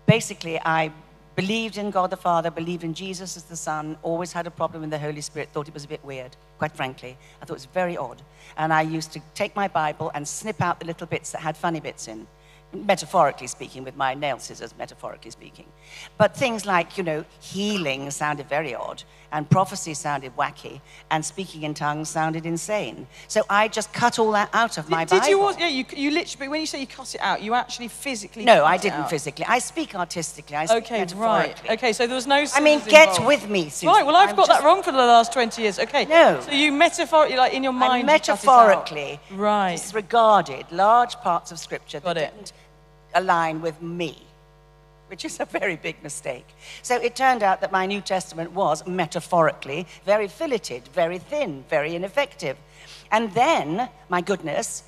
[0.06, 0.92] basically, I
[1.36, 4.82] believed in God the Father, believed in Jesus as the Son, always had a problem
[4.82, 7.18] with the Holy Spirit, thought it was a bit weird, quite frankly.
[7.42, 8.22] I thought it was very odd.
[8.58, 11.58] And I used to take my Bible and snip out the little bits that had
[11.58, 12.28] funny bits in,
[12.74, 15.66] metaphorically speaking, with my nail scissors, metaphorically speaking.
[16.18, 20.82] But things like, you know, healing sounded very odd, and prophecy sounded wacky,
[21.12, 23.08] and speaking in tongues sounded insane.
[23.28, 25.30] So I just cut all that out of my did Bible.
[25.30, 25.42] you?
[25.42, 26.48] al- Yeah, you, you literally.
[26.50, 28.46] When you say you cut it out, you actually physically.
[28.46, 29.46] No, I didn't physically.
[29.48, 30.56] I speak artistically.
[30.56, 31.72] I speak Okay, right.
[31.72, 32.46] Okay, so there was no.
[32.56, 33.26] I mean, get involved.
[33.28, 33.90] with me, Susan.
[33.90, 34.06] Right.
[34.06, 35.80] Well, I've I'm got just- that wrong for the last twenty years.
[35.80, 36.06] Okay.
[36.06, 36.40] No.
[36.42, 38.44] So you metaphorically, like in your mind, I you cut it out.
[38.44, 39.72] metaphorically Right.
[39.78, 42.36] disregarded large parts of Scripture Got that it.
[42.36, 42.54] didn't
[43.16, 44.18] align with me,
[45.08, 46.48] which is a very big mistake.
[46.82, 51.96] So it turned out that my New Testament was metaphorically very filleted, very thin, very
[51.96, 52.58] ineffective.
[53.12, 54.84] And then, my goodness,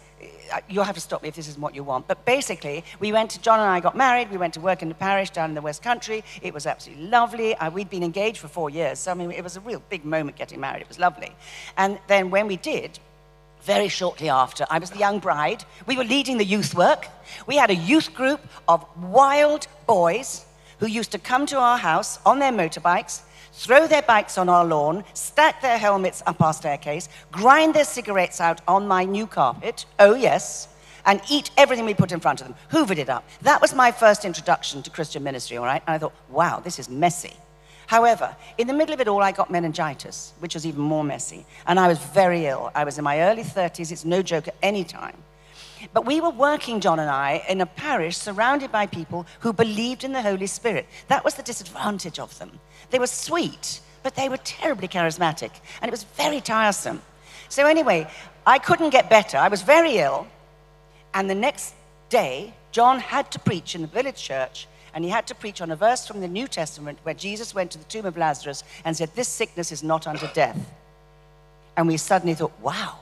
[0.51, 2.07] uh, you'll have to stop me if this isn't what you want.
[2.07, 4.31] But basically, we went to, John and I got married.
[4.31, 6.23] We went to work in the parish down in the West Country.
[6.41, 7.55] It was absolutely lovely.
[7.73, 8.99] We'd been engaged for four years.
[8.99, 10.81] So, I mean, it was a real big moment getting married.
[10.81, 11.35] It was lovely.
[11.77, 12.99] And then when we did,
[13.65, 14.65] very shortly after.
[14.69, 15.63] I was the young bride.
[15.87, 17.07] We were leading the youth work.
[17.47, 20.45] We had a youth group of wild boys
[20.79, 23.21] who used to come to our house on their motorbikes,
[23.53, 28.39] throw their bikes on our lawn, stack their helmets up our staircase, grind their cigarettes
[28.39, 29.85] out on my new carpet.
[29.99, 30.67] Oh, yes.
[31.07, 33.27] And eat everything we put in front of them, hoovered it up.
[33.41, 35.81] That was my first introduction to Christian ministry, all right?
[35.87, 37.33] And I thought, wow, this is messy.
[37.87, 41.45] However, in the middle of it all, I got meningitis, which was even more messy.
[41.67, 42.71] And I was very ill.
[42.73, 43.91] I was in my early 30s.
[43.91, 45.17] It's no joke at any time.
[45.93, 50.03] But we were working, John and I, in a parish surrounded by people who believed
[50.03, 50.87] in the Holy Spirit.
[51.09, 52.59] That was the disadvantage of them.
[52.89, 55.51] They were sweet, but they were terribly charismatic.
[55.81, 57.01] And it was very tiresome.
[57.49, 58.07] So, anyway,
[58.45, 59.37] I couldn't get better.
[59.37, 60.27] I was very ill.
[61.13, 61.75] And the next
[62.09, 65.69] day, John had to preach in the village church and he had to preach on
[65.69, 68.95] a verse from the New Testament where Jesus went to the tomb of Lazarus and
[68.95, 70.57] said, This sickness is not unto death.
[71.77, 72.99] And we suddenly thought, wow,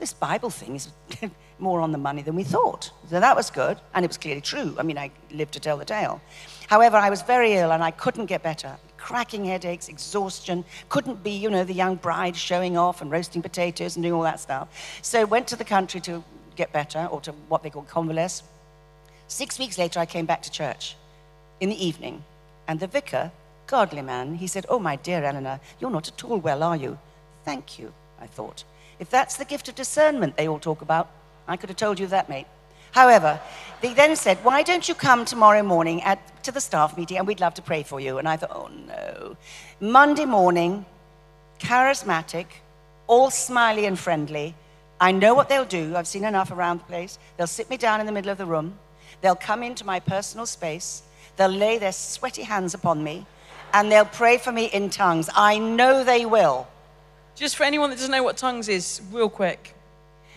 [0.00, 0.88] this Bible thing is
[1.60, 2.90] more on the money than we thought.
[3.08, 4.74] So that was good, and it was clearly true.
[4.78, 6.20] I mean, I lived to tell the tale.
[6.66, 8.76] However, I was very ill and I couldn't get better.
[8.96, 13.96] Cracking headaches, exhaustion, couldn't be, you know, the young bride showing off and roasting potatoes
[13.96, 14.68] and doing all that stuff.
[15.02, 16.24] So went to the country to
[16.56, 18.42] get better, or to what they call convalesce.
[19.30, 20.96] Six weeks later, I came back to church
[21.60, 22.24] in the evening,
[22.66, 23.30] and the vicar,
[23.68, 26.98] godly man, he said, Oh, my dear Eleanor, you're not at all well, are you?
[27.44, 28.64] Thank you, I thought.
[28.98, 31.08] If that's the gift of discernment they all talk about,
[31.46, 32.48] I could have told you that, mate.
[32.90, 33.40] However,
[33.80, 37.24] they then said, Why don't you come tomorrow morning at, to the staff meeting and
[37.24, 38.18] we'd love to pray for you?
[38.18, 39.36] And I thought, Oh no.
[39.78, 40.84] Monday morning,
[41.60, 42.46] charismatic,
[43.06, 44.56] all smiley and friendly.
[45.00, 45.94] I know what they'll do.
[45.94, 47.16] I've seen enough around the place.
[47.36, 48.74] They'll sit me down in the middle of the room.
[49.20, 51.02] They'll come into my personal space,
[51.36, 53.26] they'll lay their sweaty hands upon me,
[53.72, 55.28] and they'll pray for me in tongues.
[55.34, 56.66] I know they will.
[57.34, 59.74] Just for anyone that doesn't know what tongues is, real quick.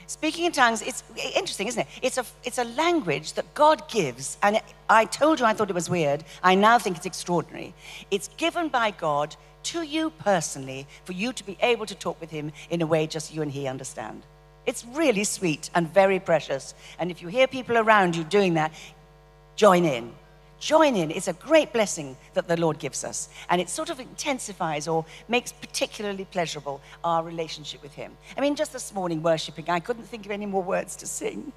[0.08, 1.04] Speaking in tongues, it's
[1.36, 1.88] interesting, isn't it?
[2.02, 5.74] It's a, it's a language that God gives, and I told you I thought it
[5.74, 6.24] was weird.
[6.44, 7.74] I now think it's extraordinary.
[8.12, 12.30] It's given by God to you personally for you to be able to talk with
[12.30, 14.24] Him in a way just you and He understand.
[14.66, 16.74] It's really sweet and very precious.
[17.00, 18.74] And if you hear people around you doing that,
[19.56, 20.14] join in.
[20.60, 21.12] Join in.
[21.12, 23.28] It's a great blessing that the Lord gives us.
[23.50, 28.16] And it sort of intensifies or makes particularly pleasurable our relationship with Him.
[28.38, 31.52] I mean, just this morning, worshiping, I couldn't think of any more words to sing.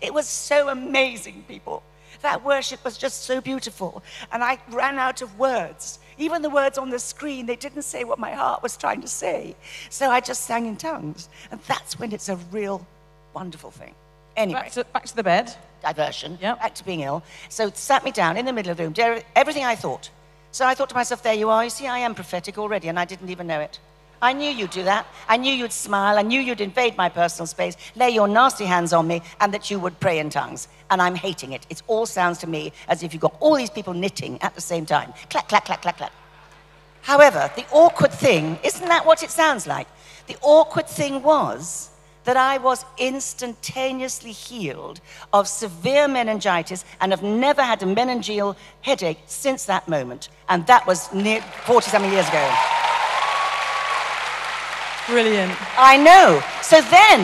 [0.00, 1.82] It was so amazing, people.
[2.20, 4.04] That worship was just so beautiful.
[4.30, 5.98] And I ran out of words.
[6.22, 9.08] Even the words on the screen, they didn't say what my heart was trying to
[9.08, 9.56] say.
[9.90, 11.28] So I just sang in tongues.
[11.50, 12.86] And that's when it's a real
[13.34, 13.94] wonderful thing.
[14.36, 14.60] Anyway.
[14.60, 15.52] Back to, back to the bed.
[15.82, 16.38] Diversion.
[16.40, 16.60] Yep.
[16.60, 17.24] Back to being ill.
[17.48, 20.10] So it sat me down in the middle of the room, everything I thought.
[20.52, 21.64] So I thought to myself, there you are.
[21.64, 23.80] You see, I am prophetic already, and I didn't even know it.
[24.22, 25.06] I knew you'd do that.
[25.28, 26.16] I knew you'd smile.
[26.16, 29.68] I knew you'd invade my personal space, lay your nasty hands on me, and that
[29.68, 30.68] you would pray in tongues.
[30.90, 31.66] And I'm hating it.
[31.68, 34.60] It all sounds to me as if you've got all these people knitting at the
[34.60, 35.12] same time.
[35.28, 36.12] Clack, clack, clack, clack, clack.
[37.00, 39.88] However, the awkward thing, isn't that what it sounds like?
[40.28, 41.90] The awkward thing was
[42.22, 45.00] that I was instantaneously healed
[45.32, 50.28] of severe meningitis and have never had a meningeal headache since that moment.
[50.48, 52.81] And that was near 40 something years ago.
[55.06, 55.52] Brilliant.
[55.78, 56.42] I know.
[56.62, 57.20] So then,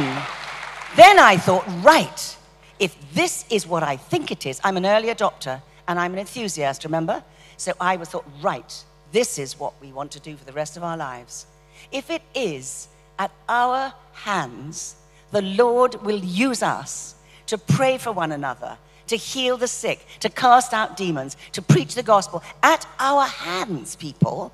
[0.96, 2.36] then I thought, right,
[2.78, 6.18] if this is what I think it is, I'm an early adopter and I'm an
[6.18, 7.22] enthusiast, remember?
[7.56, 10.76] So I was thought, right, this is what we want to do for the rest
[10.76, 11.46] of our lives.
[11.92, 12.88] If it is
[13.18, 14.96] at our hands,
[15.30, 17.14] the Lord will use us
[17.46, 21.94] to pray for one another, to heal the sick, to cast out demons, to preach
[21.94, 22.42] the gospel.
[22.62, 24.52] At our hands, people.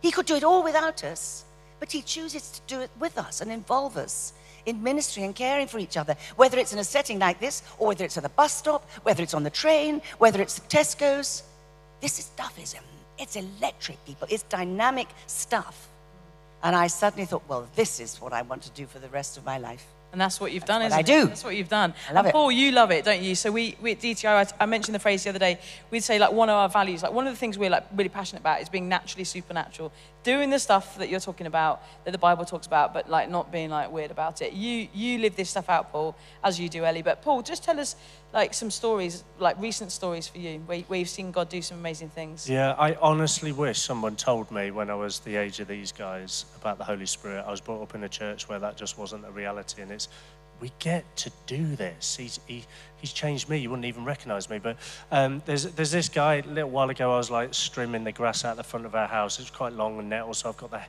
[0.00, 1.44] He could do it all without us.
[1.80, 4.32] But He chooses to do it with us and involve us
[4.66, 7.88] in ministry and caring for each other, whether it's in a setting like this, or
[7.88, 11.42] whether it's at the bus stop, whether it's on the train, whether it's Tesco's.
[12.00, 12.74] This stuff is
[13.18, 14.28] it's electric, people.
[14.30, 15.88] It's dynamic stuff.
[16.62, 19.36] And I suddenly thought, well, this is what I want to do for the rest
[19.36, 19.86] of my life.
[20.10, 21.22] And that's what you've that's done, what isn't I do.
[21.24, 21.28] It?
[21.28, 21.92] That's what you've done.
[22.08, 22.32] I love and it.
[22.32, 23.34] Paul, you love it, don't you?
[23.34, 25.58] So we, we at DTI, I, I mentioned the phrase the other day.
[25.90, 28.08] We'd say like one of our values, like one of the things we're like really
[28.08, 29.92] passionate about is being naturally supernatural,
[30.22, 33.50] doing the stuff that you're talking about, that the Bible talks about, but like not
[33.52, 34.52] being like weird about it.
[34.52, 37.02] You you live this stuff out, Paul, as you do, Ellie.
[37.02, 37.96] But Paul, just tell us
[38.32, 41.78] like some stories, like recent stories for you, where, where you've seen God do some
[41.78, 42.48] amazing things.
[42.48, 46.44] Yeah, I honestly wish someone told me when I was the age of these guys
[46.60, 47.44] about the Holy Spirit.
[47.46, 50.08] I was brought up in a church where that just wasn't a reality, and it's
[50.60, 52.16] we get to do this.
[52.16, 52.64] He's, he,
[53.00, 53.58] he's changed me.
[53.58, 54.58] You wouldn't even recognize me.
[54.58, 54.76] But
[55.10, 58.44] um, there's, there's this guy, a little while ago, I was like trimming the grass
[58.44, 59.38] out the front of our house.
[59.40, 60.82] It's quite long and nettle, so I've got the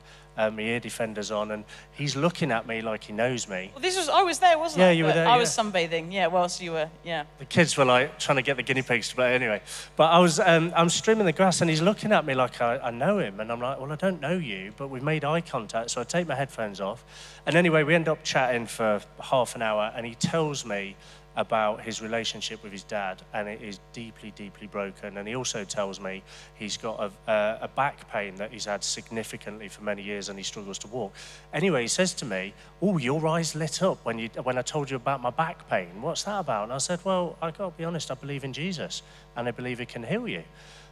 [0.48, 3.70] my ear defenders on, and he's looking at me like he knows me.
[3.74, 4.92] Well, this was I was there, wasn't Yeah, I?
[4.92, 5.38] you were there, I yeah.
[5.38, 6.12] was sunbathing.
[6.12, 6.88] Yeah, whilst you were.
[7.04, 7.24] Yeah.
[7.38, 9.60] The kids were like trying to get the guinea pigs to play anyway.
[9.96, 12.78] But I was, um, I'm trimming the grass, and he's looking at me like I,
[12.78, 15.42] I know him, and I'm like, well, I don't know you, but we've made eye
[15.42, 17.04] contact, so I take my headphones off,
[17.44, 20.96] and anyway, we end up chatting for half an hour, and he tells me
[21.36, 25.16] about his relationship with his dad, and it is deeply, deeply broken.
[25.16, 26.22] And he also tells me
[26.54, 30.38] he's got a, a, a back pain that he's had significantly for many years, and
[30.38, 31.14] he struggles to walk.
[31.54, 32.52] Anyway, he says to me,
[32.82, 36.02] "Oh, your eyes lit up when you when I told you about my back pain.
[36.02, 38.10] What's that about?" And I said, "Well, I got to be honest.
[38.10, 39.02] I believe in Jesus,
[39.36, 40.42] and I believe He can heal you."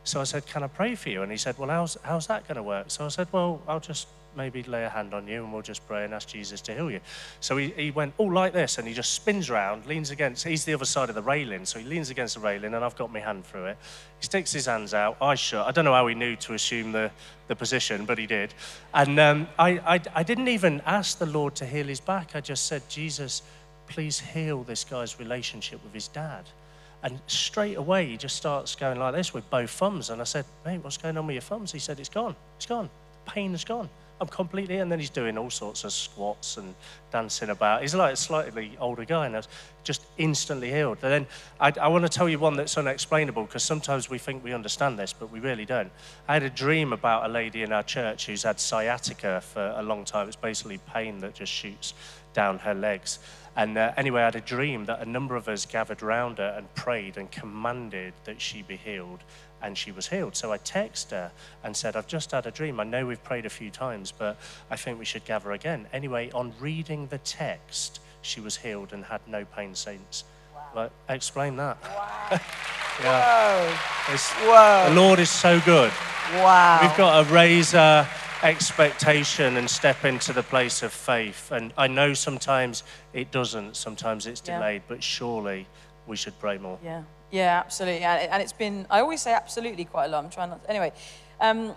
[0.04, 2.46] So I said, "Can I pray for you?" And he said, "Well, how's how's that
[2.46, 4.06] going to work?" So I said, "Well, I'll just."
[4.38, 6.90] Maybe lay a hand on you and we'll just pray and ask Jesus to heal
[6.90, 7.00] you.
[7.40, 10.64] So he, he went, oh, like this, and he just spins around, leans against, he's
[10.64, 13.12] the other side of the railing, so he leans against the railing, and I've got
[13.12, 13.76] my hand through it.
[14.20, 15.66] He sticks his hands out, eyes shut.
[15.66, 17.10] I don't know how he knew to assume the,
[17.48, 18.54] the position, but he did.
[18.94, 22.36] And um, I, I, I didn't even ask the Lord to heal his back.
[22.36, 23.42] I just said, Jesus,
[23.88, 26.44] please heal this guy's relationship with his dad.
[27.02, 30.10] And straight away, he just starts going like this with both thumbs.
[30.10, 31.72] And I said, mate, what's going on with your thumbs?
[31.72, 32.34] He said, it's gone.
[32.56, 32.90] It's gone.
[33.24, 33.88] The pain is gone.
[34.20, 36.74] I'm completely, and then he's doing all sorts of squats and
[37.12, 37.82] dancing about.
[37.82, 39.48] He's like a slightly older guy, and I was
[39.84, 40.98] just instantly healed.
[41.02, 41.26] And then
[41.60, 44.98] I, I want to tell you one that's unexplainable because sometimes we think we understand
[44.98, 45.90] this, but we really don't.
[46.26, 49.82] I had a dream about a lady in our church who's had sciatica for a
[49.82, 50.26] long time.
[50.26, 51.94] It's basically pain that just shoots
[52.34, 53.18] down her legs.
[53.56, 56.54] And uh, anyway, I had a dream that a number of us gathered round her
[56.56, 59.24] and prayed and commanded that she be healed,
[59.62, 60.36] and she was healed.
[60.36, 61.32] So I texted her
[61.64, 62.80] and said, I've just had a dream.
[62.80, 64.38] I know we've prayed a few times, but
[64.70, 65.86] I think we should gather again.
[65.92, 70.24] Anyway, on reading the text, she was healed and had no pain since.
[70.74, 71.78] Like, explain that.
[73.02, 73.68] yeah.
[73.68, 74.12] Whoa.
[74.14, 74.86] It's, Whoa.
[74.88, 75.92] the Lord is so good.
[76.34, 76.80] Wow.
[76.82, 78.06] We've got to raise our
[78.42, 81.50] expectation and step into the place of faith.
[81.50, 82.82] And I know sometimes
[83.12, 84.58] it doesn't, sometimes it's Yeah.
[84.58, 85.66] delayed, but surely
[86.06, 86.78] we should pray more.
[86.84, 88.04] Yeah, yeah, absolutely.
[88.04, 90.24] And, it- it's been, I always say absolutely quite a lot.
[90.24, 90.92] I'm trying not, anyway.
[91.40, 91.74] Um,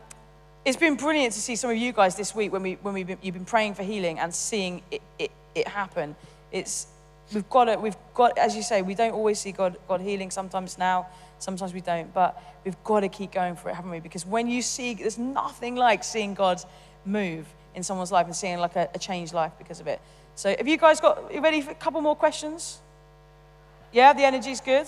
[0.64, 3.08] it's been brilliant to see some of you guys this week when, we, when we've
[3.08, 6.16] been, you've been praying for healing and seeing it, it, it happen.
[6.52, 6.88] It's,
[7.34, 10.30] we've got to, we've got, as you say, we don't always see God, God healing
[10.30, 11.08] sometimes now,
[11.40, 14.00] sometimes we don't, but we've got to keep going for it, haven't we?
[14.00, 16.62] Because when you see, there's nothing like seeing God
[17.06, 20.00] move in someone's life and seeing like a, a changed life because of it.
[20.36, 22.80] So have you guys got, you ready for a couple more questions?
[23.92, 24.88] Yeah, the energy's good?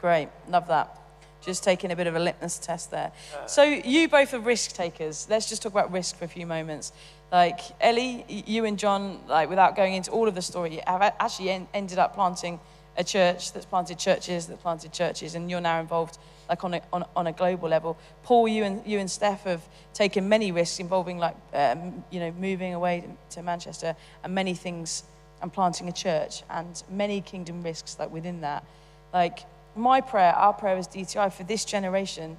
[0.00, 0.96] Great, love that.
[1.40, 3.12] Just taking a bit of a litmus test there.
[3.46, 5.26] So, you both are risk takers.
[5.30, 6.92] Let's just talk about risk for a few moments.
[7.32, 11.50] Like, Ellie, you and John, like, without going into all of the story, have actually
[11.50, 12.58] en- ended up planting
[12.96, 16.18] a church that's planted churches, that planted churches, and you're now involved,
[16.48, 17.96] like, on a, on, on a global level.
[18.24, 19.62] Paul, you and, you and Steph have
[19.94, 23.94] taken many risks involving, like, um, you know, moving away to Manchester
[24.24, 25.04] and many things
[25.40, 28.64] and planting a church and many kingdom risks like within that
[29.12, 29.40] like
[29.78, 32.36] my prayer our prayer as dti for this generation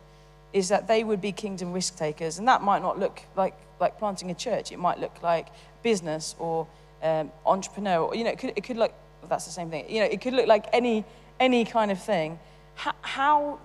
[0.53, 2.39] is that they would be kingdom risk takers.
[2.39, 4.71] And that might not look like like planting a church.
[4.71, 5.47] It might look like
[5.83, 6.67] business or
[7.01, 9.89] um, entrepreneur or you know it could, it could look well, that's the same thing.
[9.89, 11.05] You know it could look like any
[11.39, 12.39] any kind of thing.
[12.75, 13.59] How how,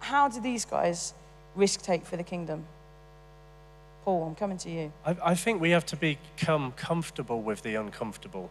[0.00, 1.14] how do these guys
[1.54, 2.64] risk take for the kingdom?
[4.04, 4.92] Paul i'm coming to you.
[5.04, 8.50] I, I think we have to become comfortable with the uncomfortable.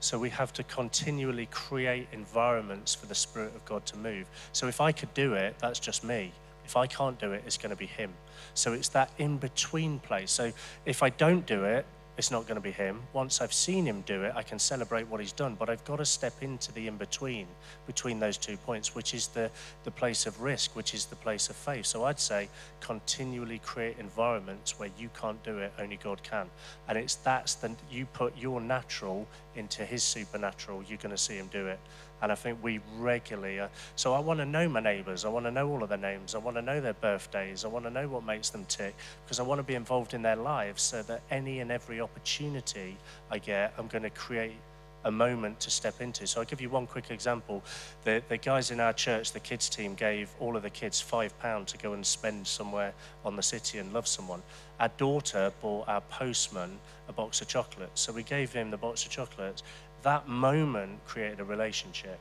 [0.00, 4.26] So we have to continually create environments for the Spirit of God to move.
[4.52, 6.32] So if I could do it, that's just me.
[6.64, 8.12] If I can't do it, it's going to be Him.
[8.54, 10.30] So it's that in between place.
[10.30, 10.52] So
[10.86, 11.84] if I don't do it,
[12.16, 13.00] it's not going to be Him.
[13.12, 15.56] Once I've seen Him do it, I can celebrate what He's done.
[15.58, 17.46] But I've got to step into the in between,
[17.86, 19.50] between those two points, which is the,
[19.84, 21.86] the place of risk, which is the place of faith.
[21.86, 22.48] So I'd say
[22.80, 26.46] continually create environments where you can't do it, only God can.
[26.88, 31.34] And it's that's the you put your natural into His supernatural, you're going to see
[31.34, 31.78] Him do it.
[32.22, 35.24] And I think we regularly, uh, so I want to know my neighbors.
[35.24, 36.34] I want to know all of their names.
[36.34, 37.64] I want to know their birthdays.
[37.64, 38.94] I want to know what makes them tick
[39.24, 42.96] because I want to be involved in their lives so that any and every opportunity
[43.30, 44.56] I get, I'm going to create
[45.04, 46.26] a moment to step into.
[46.26, 47.62] So I'll give you one quick example.
[48.04, 51.38] The, the guys in our church, the kids team, gave all of the kids five
[51.40, 52.92] pounds to go and spend somewhere
[53.24, 54.42] on the city and love someone.
[54.78, 56.78] Our daughter bought our postman
[57.08, 58.00] a box of chocolates.
[58.00, 59.62] So we gave him the box of chocolates.
[60.02, 62.18] That moment created a relationship.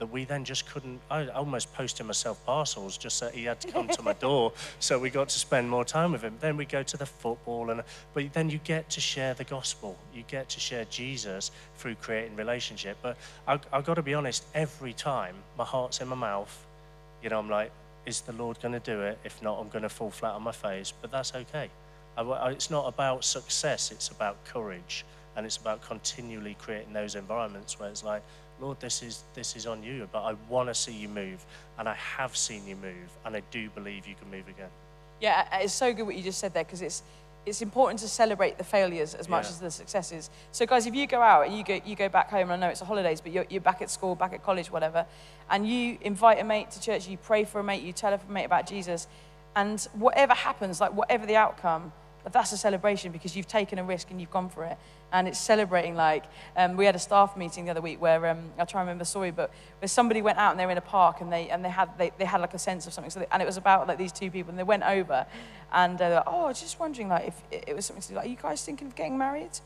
[0.00, 0.98] That we then just couldn't.
[1.10, 4.98] I almost posted myself parcels just so he had to come to my door, so
[4.98, 6.36] we got to spend more time with him.
[6.40, 7.82] Then we go to the football, and
[8.14, 9.96] but then you get to share the gospel.
[10.12, 12.96] You get to share Jesus through creating relationship.
[13.02, 14.44] But I, I've got to be honest.
[14.54, 16.66] Every time my heart's in my mouth,
[17.22, 17.70] you know, I'm like,
[18.06, 19.18] is the Lord going to do it?
[19.22, 20.92] If not, I'm going to fall flat on my face.
[21.00, 21.68] But that's okay.
[22.16, 23.92] I, I, it's not about success.
[23.92, 25.04] It's about courage,
[25.36, 28.22] and it's about continually creating those environments where it's like
[28.60, 31.44] Lord, this is, this is on you, but I want to see you move,
[31.78, 34.68] and I have seen you move, and I do believe you can move again.
[35.20, 37.02] Yeah, uh, it's so good what you just said there because it's,
[37.46, 39.50] it's important to celebrate the failures as much yeah.
[39.50, 40.30] as the successes.
[40.52, 42.56] So, guys, if you go out and you go, you go back home, and I
[42.56, 45.06] know it's the holidays, but you're, you're back at school, back at college, whatever,
[45.48, 48.20] and you invite a mate to church, you pray for a mate, you tell a
[48.30, 49.06] mate about Jesus,
[49.56, 51.92] and whatever happens, like whatever the outcome,
[52.32, 54.76] that's a celebration because you've taken a risk and you've gone for it.
[55.12, 56.24] And it's celebrating like
[56.56, 59.04] um, we had a staff meeting the other week where um, I'll try and remember
[59.04, 59.50] story but
[59.80, 61.96] where somebody went out and they were in a park and they and they had
[61.98, 63.10] they, they had like a sense of something.
[63.10, 65.26] So they, and it was about like these two people and they went over
[65.72, 68.26] and uh, oh I was just wondering like if it was something to do like
[68.26, 69.58] are you guys thinking of getting married?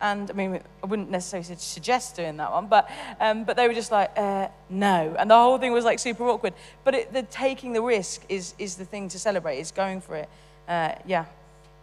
[0.00, 2.88] And I mean I wouldn't necessarily suggest doing that one but
[3.20, 5.16] um, but they were just like uh, no.
[5.18, 6.54] And the whole thing was like super awkward.
[6.84, 10.14] But it, the taking the risk is is the thing to celebrate is going for
[10.14, 10.28] it.
[10.68, 11.24] Uh, yeah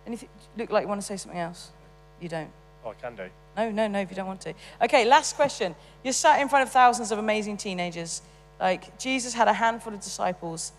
[0.07, 1.71] anything look like you want to say something else
[2.19, 2.51] you don't
[2.83, 3.29] Oh, I can do.
[3.55, 4.53] No, no, no, if you don't want to.
[4.81, 5.75] Okay, last question.
[6.03, 8.21] You're sat in front of thousands of amazing teenagers.
[8.59, 10.71] Like, Jesus had a handful of disciples,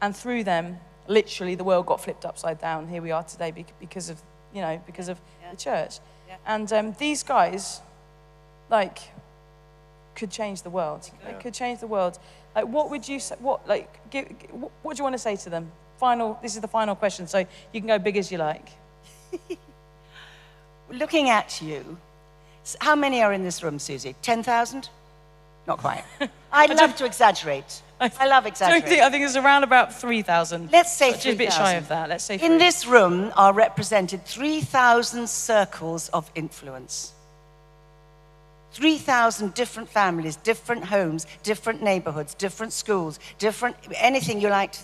[0.00, 2.88] and through them, literally, the world got flipped upside down.
[2.88, 4.20] Here we are today because of,
[4.54, 5.50] you know, because of yeah.
[5.50, 5.98] the church.
[6.28, 6.36] Yeah.
[6.46, 7.80] And um, these guys,
[8.70, 8.98] like,
[10.14, 11.10] could change the world.
[11.20, 11.32] Yeah.
[11.32, 12.18] They could change the world.
[12.54, 13.34] Like, what would you say?
[13.40, 15.70] What, like, give, what, what do you want to say to them?
[16.02, 17.38] Final, this is the final question, so
[17.72, 18.70] you can go big as you like.
[20.90, 21.96] looking at you,
[22.80, 24.16] how many are in this room, Susie?
[24.20, 24.88] 10,000?
[25.68, 26.02] Not quite.
[26.52, 27.82] I love to exaggerate.
[28.00, 28.88] I love exaggerating.
[28.88, 30.72] Think, I think it's around about 3,000.
[30.72, 31.30] Let's say 3,000.
[31.30, 32.08] a bit shy of that.
[32.08, 37.12] Let's say In this room are represented 3,000 circles of influence.
[38.72, 44.74] 3,000 different families, different homes, different neighborhoods, different schools, different anything you like,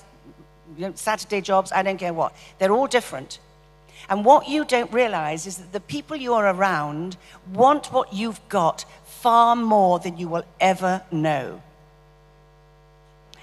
[0.77, 2.35] you know, Saturday jobs, I don't care what.
[2.59, 3.39] They're all different.
[4.09, 7.17] And what you don't realize is that the people you're around
[7.53, 11.63] want what you've got far more than you will ever know.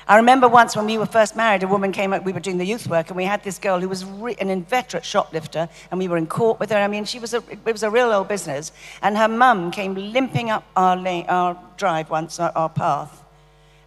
[0.07, 2.59] I remember once when we were first married, a woman came up, we were doing
[2.59, 6.07] the youth work, and we had this girl who was an inveterate shoplifter, and we
[6.07, 6.78] were in court with her.
[6.78, 8.71] I mean, she was a, it was a real old business.
[9.01, 13.23] And her mum came limping up our, lane, our drive once, our, our path,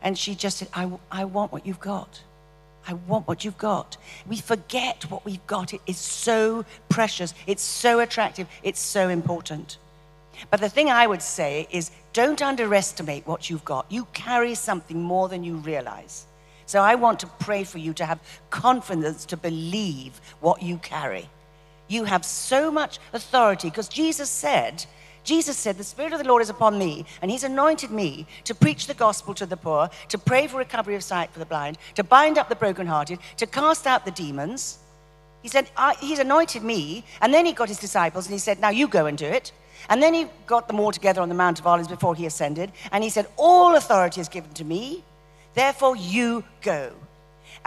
[0.03, 2.23] and she just said, I, I want what you've got.
[2.89, 3.99] I want what you've got.
[4.27, 5.75] We forget what we've got.
[5.75, 7.35] It is so precious.
[7.47, 8.49] It's so attractive.
[8.63, 9.77] It's so important.
[10.51, 13.85] But the thing I would say is don't underestimate what you've got.
[13.93, 16.27] You carry something more than you realize.
[16.65, 21.29] So I want to pray for you to have confidence to believe what you carry.
[21.89, 24.87] You have so much authority because Jesus said,
[25.29, 28.55] Jesus said, The Spirit of the Lord is upon me, and He's anointed me to
[28.55, 31.77] preach the gospel to the poor, to pray for recovery of sight for the blind,
[31.97, 34.79] to bind up the brokenhearted, to cast out the demons.
[35.43, 35.71] He said,
[36.01, 39.05] He's anointed me, and then He got His disciples, and He said, Now you go
[39.05, 39.53] and do it.
[39.91, 42.73] And then He got them all together on the Mount of Olives before He ascended,
[42.91, 45.05] and He said, All authority is given to me,
[45.53, 46.95] therefore you go.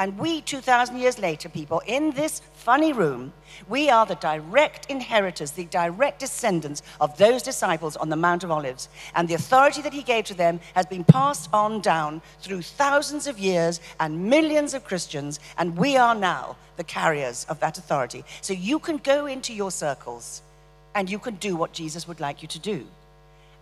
[0.02, 3.34] And we, 2,000 years later, people, in this funny room,
[3.70, 8.50] we are the direct inheritors, the direct descendants of those disciples on the Mount of
[8.50, 8.90] Olives.
[9.14, 13.28] And the authority that he gave to them has been passed on down through thousands
[13.28, 15.40] of years and millions of Christians.
[15.60, 18.26] And we are now the carriers of that authority.
[18.42, 20.42] So you can go into your circles
[20.96, 22.88] and you can do what Jesus would like you to do.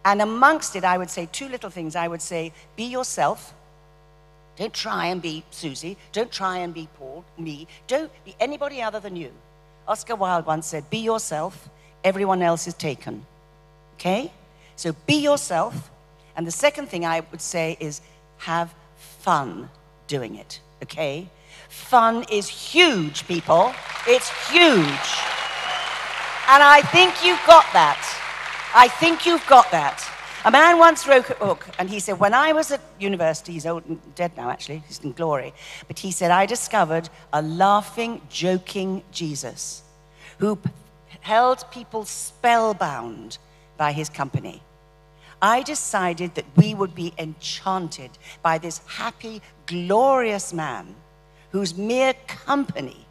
[0.05, 1.97] And amongst it, I would say two little things.
[1.97, 3.53] I would say, be yourself
[4.59, 5.95] don't try and be Susie.
[6.11, 7.65] Don't try and be Paul, me.
[7.87, 9.31] Don't be anybody other than you.
[9.87, 11.69] Oscar Wilde once said, Be yourself,
[12.03, 13.25] everyone else is taken.
[13.93, 14.29] Okay?
[14.75, 15.89] So be yourself.
[16.35, 18.01] And the second thing I would say is
[18.39, 19.69] have fun
[20.07, 20.59] doing it.
[20.83, 21.29] Okay?
[21.69, 23.73] Fun is huge, people.
[24.07, 25.07] It's huge.
[26.51, 28.03] And I think you've got that.
[28.75, 30.03] I think you've got that.
[30.45, 33.65] A man once wrote a book, and he said, When I was at university, he's
[33.65, 35.53] old and dead now, actually, he's in glory,
[35.87, 39.83] but he said, I discovered a laughing, joking Jesus
[40.37, 40.57] who
[41.19, 43.37] held people spellbound
[43.75, 44.61] by his company.
[45.41, 48.11] I decided that we would be enchanted
[48.41, 50.95] by this happy, glorious man
[51.51, 53.05] whose mere company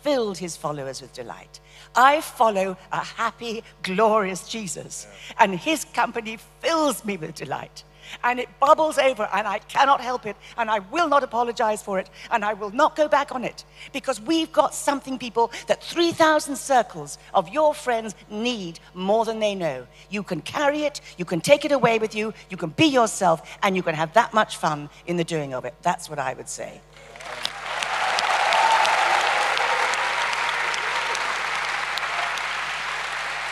[0.00, 1.60] filled his followers with delight.
[1.94, 5.06] I follow a happy, glorious Jesus,
[5.38, 7.84] and his company fills me with delight.
[8.22, 11.98] and it bubbles over, and I cannot help it, and I will not apologize for
[11.98, 13.64] it, and I will not go back on it.
[13.92, 19.54] Because we've got something, people, that 3,000 circles of your friends need more than they
[19.54, 19.86] know.
[20.10, 23.58] You can carry it, you can take it away with you, you can be yourself,
[23.62, 25.74] and you can have that much fun in the doing of it.
[25.82, 26.80] That's what I would say.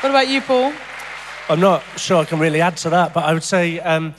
[0.01, 0.73] What about you, Paul?
[1.51, 4.15] I'm not sure I can really add to that, but I would say um,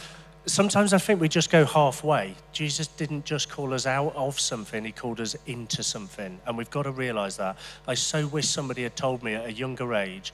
[0.46, 2.36] sometimes I think we just go halfway.
[2.52, 6.40] Jesus didn't just call us out of something, he called us into something.
[6.46, 7.58] And we've got to realize that.
[7.88, 10.34] I so wish somebody had told me at a younger age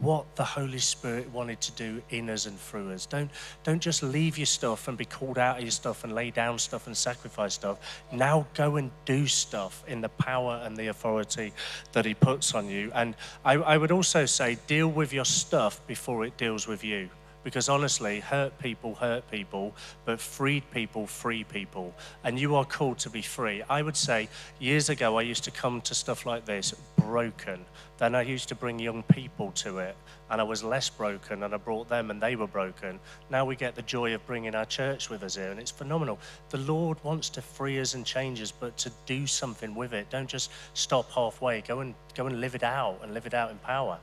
[0.00, 3.06] what the Holy Spirit wanted to do in us and through us.
[3.06, 3.30] Don't,
[3.64, 6.58] don't just leave your stuff and be called out of your stuff and lay down
[6.58, 8.04] stuff and sacrifice stuff.
[8.12, 11.52] Now go and do stuff in the power and the authority
[11.92, 12.92] that He puts on you.
[12.94, 17.08] And I, I would also say, deal with your stuff before it deals with you.
[17.48, 19.74] Because honestly, hurt people hurt people,
[20.04, 21.94] but freed people free people.
[22.22, 23.62] And you are called to be free.
[23.70, 24.28] I would say
[24.58, 27.64] years ago, I used to come to stuff like this broken.
[27.96, 29.96] Then I used to bring young people to it,
[30.30, 33.00] and I was less broken, and I brought them, and they were broken.
[33.30, 36.18] Now we get the joy of bringing our church with us here, and it's phenomenal.
[36.50, 40.10] The Lord wants to free us and change us, but to do something with it.
[40.10, 41.62] Don't just stop halfway.
[41.62, 43.98] Go and go and live it out, and live it out in power.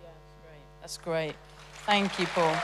[0.00, 0.80] Yeah, that's great.
[0.80, 1.34] That's great.
[1.86, 2.56] Thank you, Paul.